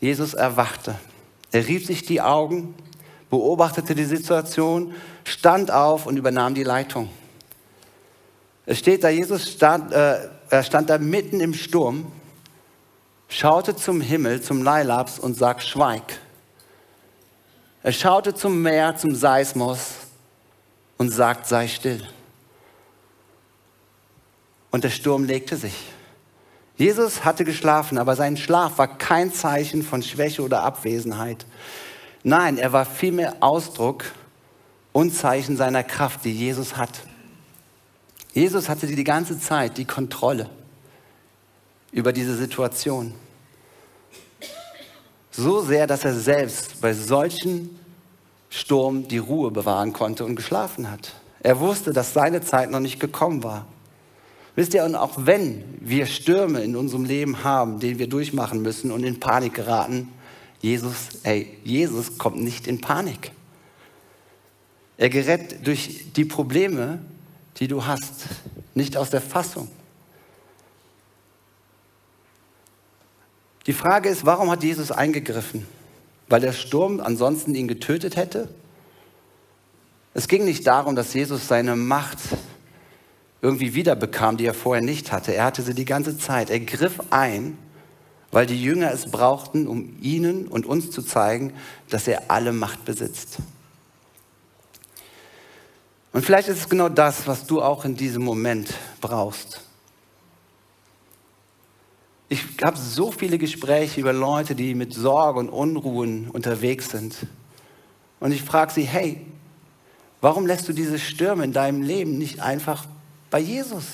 Jesus 0.00 0.34
erwachte. 0.34 0.96
Er 1.52 1.68
rieb 1.68 1.86
sich 1.86 2.02
die 2.04 2.20
Augen, 2.20 2.74
beobachtete 3.30 3.94
die 3.94 4.04
Situation, 4.04 4.94
stand 5.22 5.70
auf 5.70 6.06
und 6.06 6.16
übernahm 6.16 6.54
die 6.54 6.64
Leitung. 6.64 7.08
Es 8.66 8.80
steht 8.80 9.04
da, 9.04 9.10
Jesus 9.10 9.48
stand, 9.48 9.92
äh, 9.92 10.28
er 10.48 10.62
stand 10.64 10.90
da 10.90 10.98
mitten 10.98 11.38
im 11.38 11.54
Sturm, 11.54 12.10
schaute 13.28 13.76
zum 13.76 14.00
Himmel, 14.00 14.42
zum 14.42 14.64
Leilabs 14.64 15.20
und 15.20 15.36
sagt, 15.36 15.62
schweig. 15.62 16.18
Er 17.82 17.92
schaute 17.92 18.34
zum 18.34 18.60
Meer, 18.60 18.96
zum 18.96 19.14
Seismos 19.14 19.92
und 20.98 21.10
sagt, 21.10 21.46
sei 21.46 21.66
still. 21.66 22.06
Und 24.70 24.84
der 24.84 24.90
Sturm 24.90 25.24
legte 25.24 25.56
sich. 25.56 25.74
Jesus 26.76 27.24
hatte 27.24 27.44
geschlafen, 27.44 27.98
aber 27.98 28.16
sein 28.16 28.36
Schlaf 28.36 28.78
war 28.78 28.98
kein 28.98 29.32
Zeichen 29.32 29.82
von 29.82 30.02
Schwäche 30.02 30.42
oder 30.42 30.62
Abwesenheit. 30.62 31.44
Nein, 32.22 32.58
er 32.58 32.72
war 32.72 32.84
vielmehr 32.84 33.36
Ausdruck 33.40 34.04
und 34.92 35.14
Zeichen 35.14 35.56
seiner 35.56 35.82
Kraft, 35.82 36.24
die 36.24 36.32
Jesus 36.32 36.76
hat. 36.76 37.00
Jesus 38.32 38.68
hatte 38.68 38.86
die 38.86 39.04
ganze 39.04 39.38
Zeit 39.38 39.78
die 39.78 39.84
Kontrolle 39.84 40.48
über 41.92 42.12
diese 42.12 42.36
Situation. 42.36 43.14
So 45.30 45.62
sehr, 45.62 45.86
dass 45.86 46.04
er 46.04 46.14
selbst 46.14 46.80
bei 46.80 46.92
solchen 46.92 47.78
Sturm 48.48 49.06
die 49.06 49.18
Ruhe 49.18 49.50
bewahren 49.50 49.92
konnte 49.92 50.24
und 50.24 50.36
geschlafen 50.36 50.90
hat. 50.90 51.12
Er 51.40 51.60
wusste, 51.60 51.92
dass 51.92 52.12
seine 52.12 52.42
Zeit 52.42 52.70
noch 52.70 52.80
nicht 52.80 53.00
gekommen 53.00 53.42
war. 53.42 53.66
Wisst 54.56 54.74
ihr, 54.74 54.84
und 54.84 54.96
auch 54.96 55.14
wenn 55.16 55.62
wir 55.80 56.06
Stürme 56.06 56.62
in 56.62 56.76
unserem 56.76 57.04
Leben 57.04 57.44
haben, 57.44 57.78
den 57.78 57.98
wir 57.98 58.08
durchmachen 58.08 58.60
müssen 58.60 58.90
und 58.90 59.04
in 59.04 59.20
Panik 59.20 59.54
geraten, 59.54 60.08
Jesus, 60.60 61.08
ey, 61.22 61.56
Jesus 61.64 62.18
kommt 62.18 62.42
nicht 62.42 62.66
in 62.66 62.80
Panik. 62.80 63.32
Er 64.98 65.08
gerät 65.08 65.66
durch 65.66 66.12
die 66.14 66.26
Probleme, 66.26 66.98
die 67.56 67.68
du 67.68 67.86
hast, 67.86 68.26
nicht 68.74 68.96
aus 68.96 69.08
der 69.08 69.22
Fassung. 69.22 69.68
Die 73.66 73.72
Frage 73.72 74.08
ist, 74.08 74.24
warum 74.24 74.50
hat 74.50 74.62
Jesus 74.62 74.90
eingegriffen? 74.90 75.66
Weil 76.28 76.40
der 76.40 76.52
Sturm 76.52 77.00
ansonsten 77.00 77.54
ihn 77.54 77.68
getötet 77.68 78.16
hätte? 78.16 78.48
Es 80.14 80.28
ging 80.28 80.44
nicht 80.44 80.66
darum, 80.66 80.96
dass 80.96 81.14
Jesus 81.14 81.46
seine 81.46 81.76
Macht 81.76 82.18
irgendwie 83.42 83.74
wiederbekam, 83.74 84.36
die 84.36 84.46
er 84.46 84.54
vorher 84.54 84.82
nicht 84.82 85.12
hatte. 85.12 85.34
Er 85.34 85.44
hatte 85.44 85.62
sie 85.62 85.74
die 85.74 85.84
ganze 85.84 86.18
Zeit. 86.18 86.50
Er 86.50 86.60
griff 86.60 87.00
ein, 87.10 87.56
weil 88.30 88.46
die 88.46 88.60
Jünger 88.62 88.92
es 88.92 89.10
brauchten, 89.10 89.66
um 89.66 89.96
ihnen 90.00 90.46
und 90.46 90.66
uns 90.66 90.90
zu 90.90 91.02
zeigen, 91.02 91.52
dass 91.88 92.06
er 92.06 92.30
alle 92.30 92.52
Macht 92.52 92.84
besitzt. 92.84 93.38
Und 96.12 96.24
vielleicht 96.24 96.48
ist 96.48 96.58
es 96.58 96.68
genau 96.68 96.88
das, 96.88 97.26
was 97.26 97.46
du 97.46 97.62
auch 97.62 97.84
in 97.84 97.96
diesem 97.96 98.24
Moment 98.24 98.74
brauchst. 99.00 99.62
Ich 102.32 102.44
habe 102.62 102.78
so 102.78 103.10
viele 103.10 103.38
Gespräche 103.38 104.00
über 104.00 104.12
Leute, 104.12 104.54
die 104.54 104.76
mit 104.76 104.94
Sorge 104.94 105.40
und 105.40 105.48
Unruhen 105.48 106.30
unterwegs 106.30 106.90
sind. 106.90 107.16
Und 108.20 108.30
ich 108.30 108.42
frage 108.42 108.72
sie, 108.72 108.84
hey, 108.84 109.26
warum 110.20 110.46
lässt 110.46 110.68
du 110.68 110.72
diese 110.72 111.00
Stürme 111.00 111.42
in 111.42 111.52
deinem 111.52 111.82
Leben 111.82 112.18
nicht 112.18 112.38
einfach 112.38 112.84
bei 113.30 113.40
Jesus? 113.40 113.84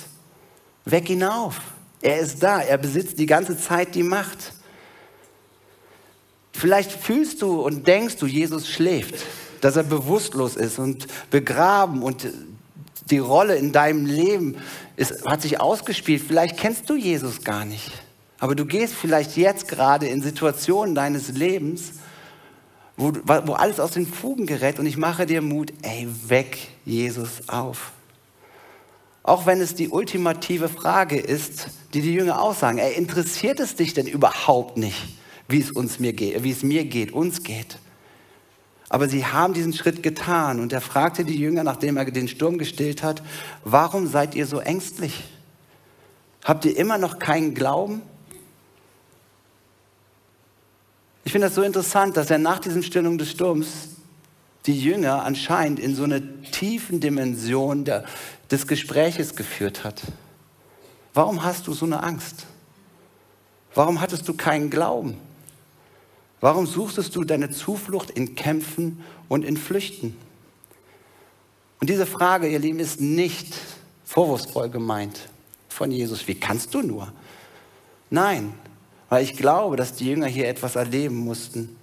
Weck 0.85 1.09
ihn 1.09 1.23
auf. 1.23 1.59
Er 1.99 2.19
ist 2.19 2.43
da, 2.43 2.61
er 2.61 2.77
besitzt 2.77 3.17
die 3.17 3.25
ganze 3.25 3.57
Zeit 3.57 3.95
die 3.95 4.03
Macht. 4.03 4.53
Vielleicht 6.53 6.91
fühlst 6.91 7.41
du 7.41 7.61
und 7.61 7.87
denkst 7.87 8.17
du, 8.17 8.27
Jesus 8.27 8.69
schläft, 8.69 9.15
dass 9.61 9.77
er 9.77 9.83
bewusstlos 9.83 10.55
ist 10.55 10.77
und 10.77 11.07
begraben 11.31 12.03
und 12.03 12.27
die 13.09 13.17
Rolle 13.17 13.55
in 13.55 13.71
deinem 13.71 14.05
Leben 14.05 14.57
ist, 14.95 15.25
hat 15.25 15.41
sich 15.41 15.59
ausgespielt. 15.59 16.21
Vielleicht 16.21 16.57
kennst 16.57 16.87
du 16.87 16.95
Jesus 16.95 17.43
gar 17.43 17.65
nicht. 17.65 17.91
Aber 18.39 18.55
du 18.55 18.65
gehst 18.65 18.93
vielleicht 18.93 19.35
jetzt 19.35 19.67
gerade 19.67 20.07
in 20.07 20.21
Situationen 20.21 20.93
deines 20.93 21.29
Lebens, 21.29 21.93
wo, 22.95 23.11
wo 23.25 23.53
alles 23.53 23.79
aus 23.79 23.91
den 23.91 24.07
Fugen 24.07 24.45
gerät. 24.45 24.79
Und 24.79 24.85
ich 24.85 24.97
mache 24.97 25.25
dir 25.25 25.41
Mut, 25.41 25.73
ey, 25.81 26.07
weck 26.27 26.57
Jesus 26.85 27.47
auf. 27.47 27.91
Auch 29.23 29.45
wenn 29.45 29.59
es 29.59 29.75
die 29.75 29.89
ultimative 29.89 30.69
Frage 30.69 31.19
ist, 31.19 31.67
die 31.93 32.01
die 32.01 32.13
Jünger 32.13 32.41
aussagen. 32.41 32.77
Ey, 32.77 32.93
interessiert 32.93 33.59
es 33.59 33.75
dich 33.75 33.93
denn 33.93 34.07
überhaupt 34.07 34.77
nicht, 34.77 34.97
wie 35.47 35.59
es, 35.59 35.71
uns 35.71 35.99
mir 35.99 36.13
geht, 36.13 36.43
wie 36.43 36.51
es 36.51 36.63
mir 36.63 36.85
geht, 36.85 37.11
uns 37.11 37.43
geht? 37.43 37.77
Aber 38.89 39.09
sie 39.09 39.25
haben 39.25 39.53
diesen 39.53 39.73
Schritt 39.73 40.01
getan 40.01 40.61
und 40.61 40.71
er 40.71 40.79
fragte 40.79 41.25
die 41.25 41.37
Jünger, 41.37 41.63
nachdem 41.63 41.97
er 41.97 42.05
den 42.05 42.29
Sturm 42.29 42.57
gestillt 42.57 43.03
hat, 43.03 43.21
warum 43.65 44.07
seid 44.07 44.33
ihr 44.33 44.45
so 44.47 44.59
ängstlich? 44.59 45.25
Habt 46.45 46.63
ihr 46.63 46.77
immer 46.77 46.97
noch 46.97 47.19
keinen 47.19 47.53
Glauben? 47.53 48.01
Ich 51.27 51.33
finde 51.33 51.47
das 51.47 51.55
so 51.55 51.61
interessant, 51.61 52.15
dass 52.15 52.31
er 52.31 52.37
nach 52.37 52.59
diesem 52.59 52.81
Stillung 52.81 53.17
des 53.17 53.31
Sturms 53.31 53.89
die 54.65 54.79
Jünger 54.79 55.25
anscheinend 55.25 55.77
in 55.77 55.93
so 55.93 56.05
eine 56.05 56.41
tiefen 56.43 57.01
Dimension 57.01 57.83
der, 57.83 58.05
des 58.49 58.65
Gespräches 58.65 59.35
geführt 59.35 59.83
hat. 59.83 60.03
Warum 61.13 61.43
hast 61.43 61.67
du 61.67 61.73
so 61.73 61.85
eine 61.85 62.01
Angst? 62.01 62.45
Warum 63.75 63.99
hattest 63.99 64.25
du 64.29 64.35
keinen 64.35 64.69
Glauben? 64.69 65.17
Warum 66.39 66.65
suchtest 66.65 67.13
du 67.17 67.25
deine 67.25 67.51
Zuflucht 67.51 68.09
in 68.09 68.35
Kämpfen 68.35 69.03
und 69.27 69.43
in 69.43 69.57
Flüchten? 69.57 70.15
Und 71.81 71.89
diese 71.89 72.05
Frage, 72.05 72.47
ihr 72.47 72.59
Lieben, 72.59 72.79
ist 72.79 73.01
nicht 73.01 73.53
vorwurfsvoll 74.05 74.69
gemeint 74.69 75.27
von 75.67 75.91
Jesus. 75.91 76.25
Wie 76.29 76.35
kannst 76.35 76.73
du 76.73 76.81
nur? 76.81 77.11
Nein, 78.09 78.53
weil 79.09 79.23
ich 79.23 79.37
glaube, 79.37 79.75
dass 79.75 79.93
die 79.93 80.09
Jünger 80.09 80.27
hier 80.27 80.47
etwas 80.47 80.75
erleben 80.75 81.15
mussten, 81.15 81.77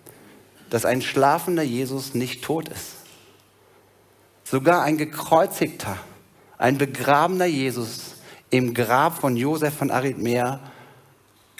dass 0.70 0.84
ein 0.84 1.02
schlafender 1.02 1.62
Jesus 1.62 2.14
nicht 2.14 2.42
tot 2.42 2.68
ist. 2.68 2.92
Sogar 4.44 4.82
ein 4.82 4.98
gekreuzigter, 4.98 5.98
ein 6.58 6.78
begrabener 6.78 7.46
Jesus 7.46 8.14
im 8.50 8.74
Grab 8.74 9.20
von 9.20 9.36
Josef 9.36 9.74
von 9.74 9.90
Arithmäa 9.90 10.60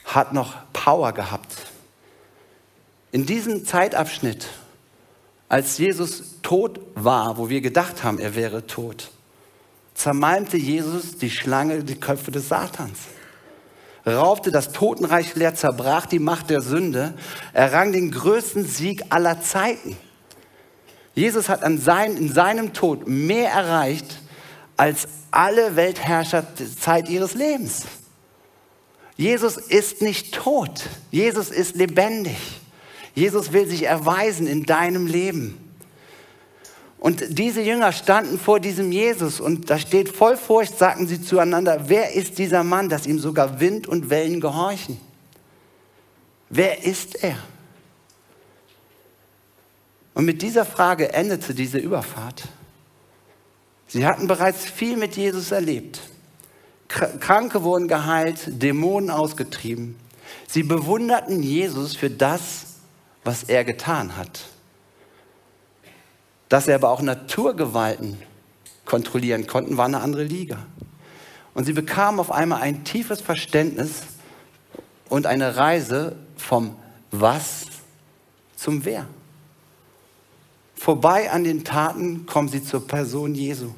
hat 0.04 0.32
noch 0.32 0.54
Power 0.72 1.12
gehabt. 1.12 1.54
In 3.10 3.26
diesem 3.26 3.64
Zeitabschnitt, 3.64 4.48
als 5.48 5.78
Jesus 5.78 6.40
tot 6.42 6.80
war, 6.94 7.38
wo 7.38 7.48
wir 7.48 7.60
gedacht 7.60 8.04
haben, 8.04 8.18
er 8.18 8.34
wäre 8.34 8.66
tot, 8.66 9.10
zermalmte 9.94 10.56
Jesus 10.56 11.16
die 11.16 11.30
Schlange, 11.30 11.84
die 11.84 11.98
Köpfe 11.98 12.30
des 12.30 12.48
Satans, 12.48 12.98
raubte 14.06 14.50
das 14.50 14.72
Totenreich 14.72 15.34
leer, 15.34 15.54
zerbrach 15.54 16.06
die 16.06 16.18
Macht 16.18 16.50
der 16.50 16.60
Sünde, 16.60 17.14
errang 17.52 17.92
den 17.92 18.10
größten 18.10 18.66
Sieg 18.66 19.04
aller 19.10 19.40
Zeiten. 19.40 19.96
Jesus 21.14 21.48
hat 21.48 21.62
an 21.62 21.78
sein, 21.78 22.16
in 22.16 22.32
seinem 22.32 22.72
Tod 22.72 23.06
mehr 23.06 23.50
erreicht 23.50 24.20
als 24.76 25.06
alle 25.30 25.76
Weltherrscher 25.76 26.42
der 26.42 26.76
Zeit 26.76 27.08
ihres 27.08 27.34
Lebens. 27.34 27.84
Jesus 29.16 29.56
ist 29.56 30.02
nicht 30.02 30.34
tot, 30.34 30.82
Jesus 31.10 31.50
ist 31.50 31.76
lebendig. 31.76 32.36
Jesus 33.14 33.52
will 33.52 33.68
sich 33.68 33.84
erweisen 33.84 34.48
in 34.48 34.64
deinem 34.64 35.06
Leben. 35.06 35.63
Und 37.04 37.38
diese 37.38 37.60
Jünger 37.60 37.92
standen 37.92 38.38
vor 38.38 38.60
diesem 38.60 38.90
Jesus 38.90 39.38
und 39.38 39.68
da 39.68 39.78
steht 39.78 40.08
voll 40.08 40.38
Furcht, 40.38 40.78
sagten 40.78 41.06
sie 41.06 41.20
zueinander, 41.20 41.90
wer 41.90 42.14
ist 42.14 42.38
dieser 42.38 42.64
Mann, 42.64 42.88
dass 42.88 43.06
ihm 43.06 43.18
sogar 43.18 43.60
Wind 43.60 43.86
und 43.86 44.08
Wellen 44.08 44.40
gehorchen? 44.40 44.98
Wer 46.48 46.82
ist 46.82 47.22
er? 47.22 47.36
Und 50.14 50.24
mit 50.24 50.40
dieser 50.40 50.64
Frage 50.64 51.12
endete 51.12 51.52
diese 51.52 51.76
Überfahrt. 51.76 52.44
Sie 53.86 54.06
hatten 54.06 54.26
bereits 54.26 54.64
viel 54.64 54.96
mit 54.96 55.14
Jesus 55.14 55.50
erlebt. 55.50 56.00
Kranke 56.88 57.64
wurden 57.64 57.86
geheilt, 57.86 58.38
Dämonen 58.46 59.10
ausgetrieben. 59.10 59.96
Sie 60.48 60.62
bewunderten 60.62 61.42
Jesus 61.42 61.96
für 61.96 62.08
das, 62.08 62.64
was 63.24 63.42
er 63.42 63.62
getan 63.62 64.16
hat. 64.16 64.53
Dass 66.54 66.68
er 66.68 66.76
aber 66.76 66.90
auch 66.90 67.02
Naturgewalten 67.02 68.16
kontrollieren 68.84 69.48
konnte, 69.48 69.76
war 69.76 69.86
eine 69.86 70.00
andere 70.00 70.22
Liga. 70.22 70.58
Und 71.52 71.64
sie 71.64 71.72
bekamen 71.72 72.20
auf 72.20 72.30
einmal 72.30 72.62
ein 72.62 72.84
tiefes 72.84 73.20
Verständnis 73.20 74.02
und 75.08 75.26
eine 75.26 75.56
Reise 75.56 76.14
vom 76.36 76.76
Was 77.10 77.64
zum 78.54 78.84
Wer. 78.84 79.04
Vorbei 80.76 81.28
an 81.32 81.42
den 81.42 81.64
Taten 81.64 82.24
kommen 82.24 82.48
sie 82.48 82.62
zur 82.62 82.86
Person 82.86 83.34
Jesu. 83.34 83.70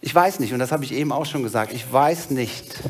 Ich 0.00 0.12
weiß 0.12 0.40
nicht, 0.40 0.52
und 0.52 0.58
das 0.58 0.72
habe 0.72 0.82
ich 0.82 0.90
eben 0.90 1.12
auch 1.12 1.26
schon 1.26 1.44
gesagt, 1.44 1.72
ich 1.72 1.92
weiß 1.92 2.30
nicht, 2.30 2.80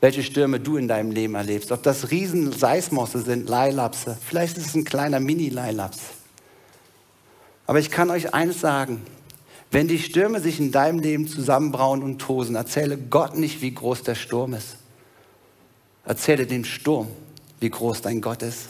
welche 0.00 0.22
Stürme 0.22 0.60
du 0.60 0.76
in 0.76 0.88
deinem 0.88 1.10
Leben 1.10 1.34
erlebst. 1.34 1.72
Ob 1.72 1.82
das 1.82 2.10
riesen 2.10 2.52
Seismosse 2.52 3.20
sind, 3.22 3.48
Leilapse. 3.48 4.16
Vielleicht 4.26 4.56
ist 4.56 4.68
es 4.68 4.74
ein 4.74 4.84
kleiner 4.84 5.20
Mini-Leilaps. 5.20 5.98
Aber 7.66 7.80
ich 7.80 7.90
kann 7.90 8.10
euch 8.10 8.32
eines 8.32 8.60
sagen. 8.60 9.02
Wenn 9.70 9.88
die 9.88 9.98
Stürme 9.98 10.40
sich 10.40 10.60
in 10.60 10.72
deinem 10.72 10.98
Leben 10.98 11.28
zusammenbrauen 11.28 12.02
und 12.02 12.18
tosen, 12.18 12.54
erzähle 12.54 12.96
Gott 12.96 13.36
nicht, 13.36 13.60
wie 13.60 13.74
groß 13.74 14.02
der 14.02 14.14
Sturm 14.14 14.54
ist. 14.54 14.76
Erzähle 16.06 16.46
dem 16.46 16.64
Sturm, 16.64 17.08
wie 17.60 17.68
groß 17.68 18.00
dein 18.00 18.20
Gott 18.20 18.42
ist. 18.42 18.68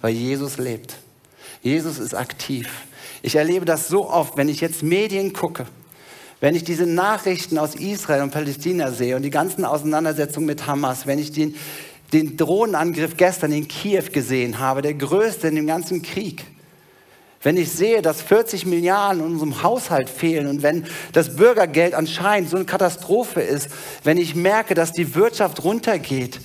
Weil 0.00 0.14
Jesus 0.14 0.58
lebt. 0.58 0.96
Jesus 1.62 1.98
ist 1.98 2.14
aktiv. 2.14 2.68
Ich 3.20 3.36
erlebe 3.36 3.64
das 3.64 3.86
so 3.86 4.10
oft, 4.10 4.36
wenn 4.36 4.48
ich 4.48 4.60
jetzt 4.60 4.82
Medien 4.82 5.32
gucke 5.32 5.66
wenn 6.42 6.56
ich 6.56 6.64
diese 6.64 6.86
Nachrichten 6.86 7.56
aus 7.56 7.76
Israel 7.76 8.22
und 8.22 8.32
Palästina 8.32 8.90
sehe 8.90 9.14
und 9.14 9.22
die 9.22 9.30
ganzen 9.30 9.64
Auseinandersetzungen 9.64 10.46
mit 10.46 10.66
Hamas, 10.66 11.06
wenn 11.06 11.20
ich 11.20 11.30
den, 11.30 11.54
den 12.12 12.36
Drohnenangriff 12.36 13.16
gestern 13.16 13.52
in 13.52 13.68
Kiew 13.68 14.06
gesehen 14.10 14.58
habe, 14.58 14.82
der 14.82 14.94
größte 14.94 15.46
in 15.46 15.54
dem 15.54 15.68
ganzen 15.68 16.02
Krieg, 16.02 16.44
wenn 17.44 17.56
ich 17.56 17.70
sehe, 17.70 18.02
dass 18.02 18.20
40 18.22 18.66
Milliarden 18.66 19.20
in 19.20 19.30
unserem 19.30 19.62
Haushalt 19.62 20.10
fehlen 20.10 20.48
und 20.48 20.64
wenn 20.64 20.84
das 21.12 21.36
Bürgergeld 21.36 21.94
anscheinend 21.94 22.50
so 22.50 22.56
eine 22.56 22.66
Katastrophe 22.66 23.40
ist, 23.40 23.68
wenn 24.02 24.18
ich 24.18 24.34
merke, 24.34 24.74
dass 24.74 24.90
die 24.90 25.14
Wirtschaft 25.14 25.62
runtergeht, 25.62 26.40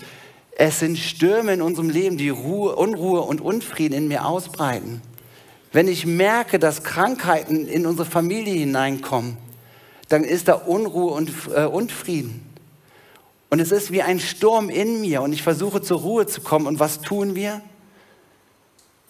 es 0.55 0.79
sind 0.79 0.99
Stürme 0.99 1.55
in 1.55 1.61
unserem 1.63 1.89
Leben, 1.89 2.17
die 2.17 2.29
Ruhe, 2.29 2.75
Unruhe 2.75 3.21
und 3.21 3.41
Unfrieden 3.41 3.95
in 3.95 4.07
mir 4.07 4.27
ausbreiten. 4.27 5.01
Wenn 5.71 5.87
ich 5.87 6.05
merke, 6.05 6.59
dass 6.59 6.83
Krankheiten 6.83 7.67
in 7.67 7.87
unsere 7.87 8.07
Familie 8.07 8.53
hineinkommen, 8.53 9.37
dann 10.09 10.23
ist 10.23 10.47
da 10.47 10.53
Unruhe 10.53 11.11
und 11.11 11.31
äh, 11.53 11.65
Unfrieden. 11.65 12.43
Und 13.49 13.59
es 13.59 13.71
ist 13.71 13.91
wie 13.91 14.01
ein 14.01 14.19
Sturm 14.19 14.69
in 14.69 15.01
mir 15.01 15.21
und 15.21 15.33
ich 15.33 15.43
versuche 15.43 15.81
zur 15.81 16.01
Ruhe 16.01 16.27
zu 16.27 16.41
kommen. 16.41 16.67
Und 16.67 16.79
was 16.79 17.01
tun 17.01 17.35
wir? 17.35 17.61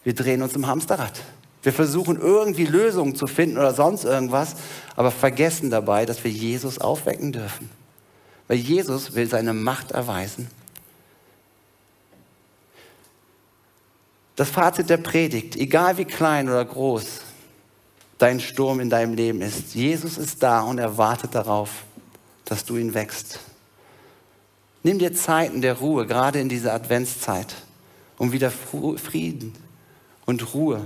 Wir 0.04 0.14
drehen 0.14 0.42
uns 0.42 0.56
im 0.56 0.68
Hamsterrad. 0.68 1.20
Wir 1.64 1.74
versuchen 1.74 2.20
irgendwie 2.20 2.66
Lösungen 2.66 3.16
zu 3.16 3.28
finden 3.28 3.58
oder 3.58 3.74
sonst 3.74 4.06
irgendwas, 4.06 4.56
aber 4.96 5.12
vergessen 5.12 5.70
dabei, 5.70 6.06
dass 6.06 6.24
wir 6.24 6.32
Jesus 6.32 6.80
aufwecken 6.80 7.32
dürfen. 7.32 7.70
Weil 8.48 8.58
Jesus 8.58 9.16
will 9.16 9.28
seine 9.28 9.54
Macht 9.54 9.92
erweisen. 9.92 10.48
Das 14.36 14.50
Fazit 14.50 14.90
der 14.90 14.98
Predigt, 14.98 15.56
egal 15.56 15.98
wie 15.98 16.06
klein 16.06 16.48
oder 16.48 16.64
groß, 16.64 17.22
dein 18.18 18.40
Sturm 18.40 18.80
in 18.80 18.90
deinem 18.90 19.14
Leben 19.14 19.42
ist. 19.42 19.76
Jesus 19.76 20.18
ist 20.18 20.42
da 20.44 20.62
und 20.62 20.78
er 20.78 20.98
wartet 20.98 21.36
darauf, 21.36 21.84
dass 22.46 22.66
du 22.66 22.78
ihn 22.78 22.94
wächst. 22.94 23.40
Nimm 24.84 25.00
dir 25.00 25.14
Zeiten 25.14 25.62
der 25.62 25.80
Ruhe, 25.80 26.08
gerade 26.08 26.40
in 26.40 26.50
dieser 26.50 26.74
Adventszeit, 26.74 27.56
um 28.18 28.32
wieder 28.32 28.52
Frieden 28.52 29.54
und 30.26 30.54
Ruhe 30.54 30.86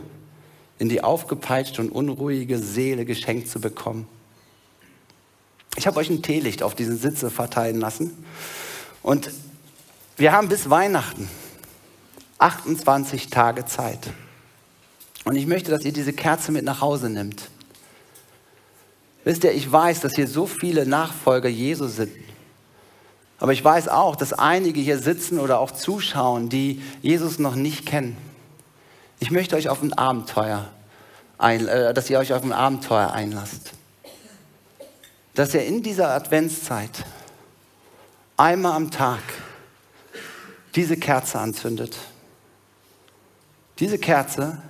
in 0.79 0.89
die 0.89 1.03
aufgepeitschte 1.03 1.81
und 1.81 1.91
unruhige 1.91 2.57
Seele 2.57 3.05
geschenkt 3.05 3.47
zu 3.47 3.61
bekommen. 3.61 4.07
Ich 5.77 5.85
habe 5.87 5.99
euch 5.99 6.09
ein 6.09 6.23
Teelicht 6.23 6.63
auf 6.63 6.73
diesen 6.73 6.97
Sitze 6.97 7.29
verteilen 7.29 7.79
lassen 7.79 8.25
und 9.03 9.29
wir 10.17 10.31
haben 10.31 10.49
bis 10.49 10.69
Weihnachten 10.69 11.29
28 12.39 13.29
Tage 13.29 13.65
Zeit. 13.65 14.11
Und 15.25 15.35
ich 15.35 15.45
möchte, 15.45 15.71
dass 15.71 15.85
ihr 15.85 15.93
diese 15.93 16.13
Kerze 16.13 16.51
mit 16.51 16.65
nach 16.65 16.81
Hause 16.81 17.09
nimmt. 17.09 17.49
Wisst 19.23 19.43
ihr, 19.43 19.51
ich 19.53 19.71
weiß, 19.71 19.99
dass 19.99 20.15
hier 20.15 20.27
so 20.27 20.47
viele 20.47 20.85
Nachfolger 20.85 21.49
Jesu 21.49 21.87
sind. 21.87 22.11
Aber 23.39 23.53
ich 23.53 23.63
weiß 23.63 23.87
auch, 23.87 24.15
dass 24.15 24.33
einige 24.33 24.79
hier 24.79 24.99
sitzen 24.99 25.39
oder 25.39 25.59
auch 25.59 25.71
zuschauen, 25.71 26.49
die 26.49 26.81
Jesus 27.01 27.39
noch 27.39 27.55
nicht 27.55 27.85
kennen. 27.85 28.17
Ich 29.19 29.31
möchte 29.31 29.55
euch 29.55 29.69
auf 29.69 29.81
ein 29.81 29.93
Abenteuer 29.93 30.69
ein, 31.41 31.67
äh, 31.67 31.93
dass 31.93 32.09
ihr 32.09 32.19
euch 32.19 32.33
auf 32.33 32.43
ein 32.43 32.53
Abenteuer 32.53 33.11
einlasst. 33.11 33.71
Dass 35.33 35.53
ihr 35.53 35.65
in 35.65 35.81
dieser 35.81 36.09
Adventszeit 36.09 37.03
einmal 38.37 38.73
am 38.73 38.91
Tag 38.91 39.21
diese 40.75 40.97
Kerze 40.97 41.39
anzündet. 41.39 41.97
Diese 43.79 43.97
Kerze 43.97 44.61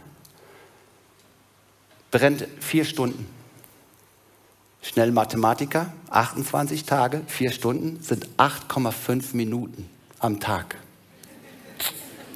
brennt 2.12 2.46
vier 2.60 2.86
Stunden. 2.86 3.26
Schnell 4.82 5.12
Mathematiker, 5.12 5.94
28 6.10 6.86
Tage, 6.86 7.22
vier 7.28 7.52
Stunden 7.52 8.02
sind 8.04 8.28
8,5 8.38 9.36
Minuten 9.36 9.90
am 10.20 10.40
Tag. 10.40 10.76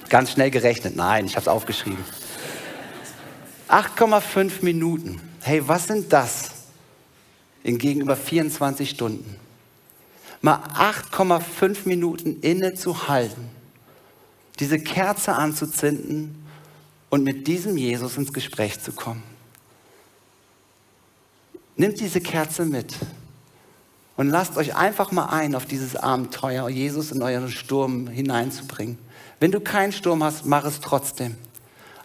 Ganz 0.08 0.32
schnell 0.32 0.50
gerechnet, 0.50 0.96
nein, 0.96 1.26
ich 1.26 1.32
habe 1.32 1.42
es 1.42 1.48
aufgeschrieben. 1.48 2.04
8,5 3.68 4.64
Minuten. 4.64 5.20
Hey, 5.42 5.66
was 5.66 5.88
sind 5.88 6.12
das 6.12 6.50
in 7.64 7.78
gegenüber 7.78 8.16
24 8.16 8.90
Stunden? 8.90 9.36
Mal 10.40 10.60
8,5 10.78 11.78
Minuten 11.86 12.40
innezuhalten, 12.40 13.48
diese 14.60 14.78
Kerze 14.78 15.34
anzuzünden 15.34 16.46
und 17.10 17.24
mit 17.24 17.48
diesem 17.48 17.76
Jesus 17.76 18.16
ins 18.16 18.32
Gespräch 18.32 18.80
zu 18.80 18.92
kommen. 18.92 19.35
Nimmt 21.76 22.00
diese 22.00 22.20
Kerze 22.20 22.64
mit 22.64 22.94
und 24.16 24.30
lasst 24.30 24.56
euch 24.56 24.74
einfach 24.74 25.12
mal 25.12 25.26
ein 25.26 25.54
auf 25.54 25.66
dieses 25.66 25.94
Abenteuer, 25.94 26.68
Jesus 26.70 27.12
in 27.12 27.22
euren 27.22 27.50
Sturm 27.50 28.06
hineinzubringen. 28.06 28.98
Wenn 29.40 29.50
du 29.50 29.60
keinen 29.60 29.92
Sturm 29.92 30.24
hast, 30.24 30.46
mach 30.46 30.64
es 30.64 30.80
trotzdem. 30.80 31.36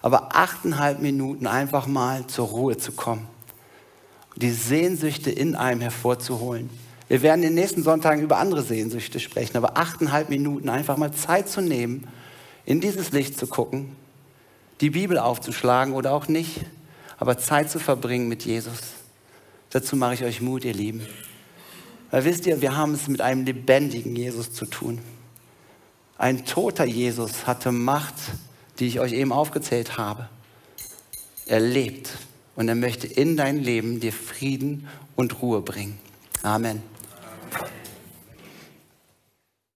Aber 0.01 0.36
achteinhalb 0.36 0.99
Minuten 0.99 1.47
einfach 1.47 1.88
mal 1.88 2.27
zur 2.27 2.47
Ruhe 2.47 2.77
zu 2.77 2.91
kommen. 2.91 3.27
Die 4.36 4.51
Sehnsüchte 4.51 5.31
in 5.31 5.55
einem 5.55 5.79
hervorzuholen. 5.79 6.69
Wir 7.07 7.21
werden 7.21 7.43
in 7.43 7.49
den 7.49 7.55
nächsten 7.55 7.84
Sonntagen 7.84 8.23
über 8.23 8.38
andere 8.38 8.63
Sehnsüchte 8.63 9.19
sprechen, 9.19 9.55
aber 9.57 9.77
achteinhalb 9.77 10.29
Minuten 10.29 10.69
einfach 10.69 10.97
mal 10.97 11.13
Zeit 11.13 11.47
zu 11.49 11.62
nehmen, 11.62 12.07
in 12.65 12.81
dieses 12.81 13.12
Licht 13.12 13.38
zu 13.38 13.47
gucken, 13.47 13.95
die 14.81 14.89
Bibel 14.89 15.17
aufzuschlagen 15.17 15.93
oder 15.93 16.13
auch 16.13 16.27
nicht, 16.27 16.62
aber 17.17 17.38
Zeit 17.38 17.69
zu 17.69 17.79
verbringen 17.79 18.27
mit 18.27 18.43
Jesus. 18.43 18.79
Dazu 19.71 19.95
mache 19.95 20.13
ich 20.13 20.23
euch 20.23 20.41
Mut, 20.41 20.63
ihr 20.65 20.73
Lieben. 20.73 21.05
Weil 22.12 22.25
wisst 22.25 22.45
ihr, 22.45 22.62
wir 22.62 22.75
haben 22.75 22.93
es 22.93 23.07
mit 23.07 23.21
einem 23.21 23.45
lebendigen 23.45 24.15
Jesus 24.15 24.53
zu 24.53 24.65
tun. 24.65 24.99
Ein 26.17 26.45
toter 26.45 26.86
Jesus 26.86 27.47
hatte 27.47 27.71
Macht, 27.71 28.15
die 28.79 28.88
ich 28.88 28.99
euch 28.99 29.13
eben 29.13 29.31
aufgezählt 29.31 29.97
habe. 29.97 30.29
Er 31.45 31.60
lebt 31.60 32.17
und 32.55 32.67
er 32.67 32.75
möchte 32.75 33.07
in 33.07 33.38
dein 33.38 33.57
Leben 33.57 33.99
dir 33.99 34.13
Frieden 34.13 34.88
und 35.15 35.41
Ruhe 35.41 35.62
bringen. 35.62 35.97
Amen. 36.43 36.84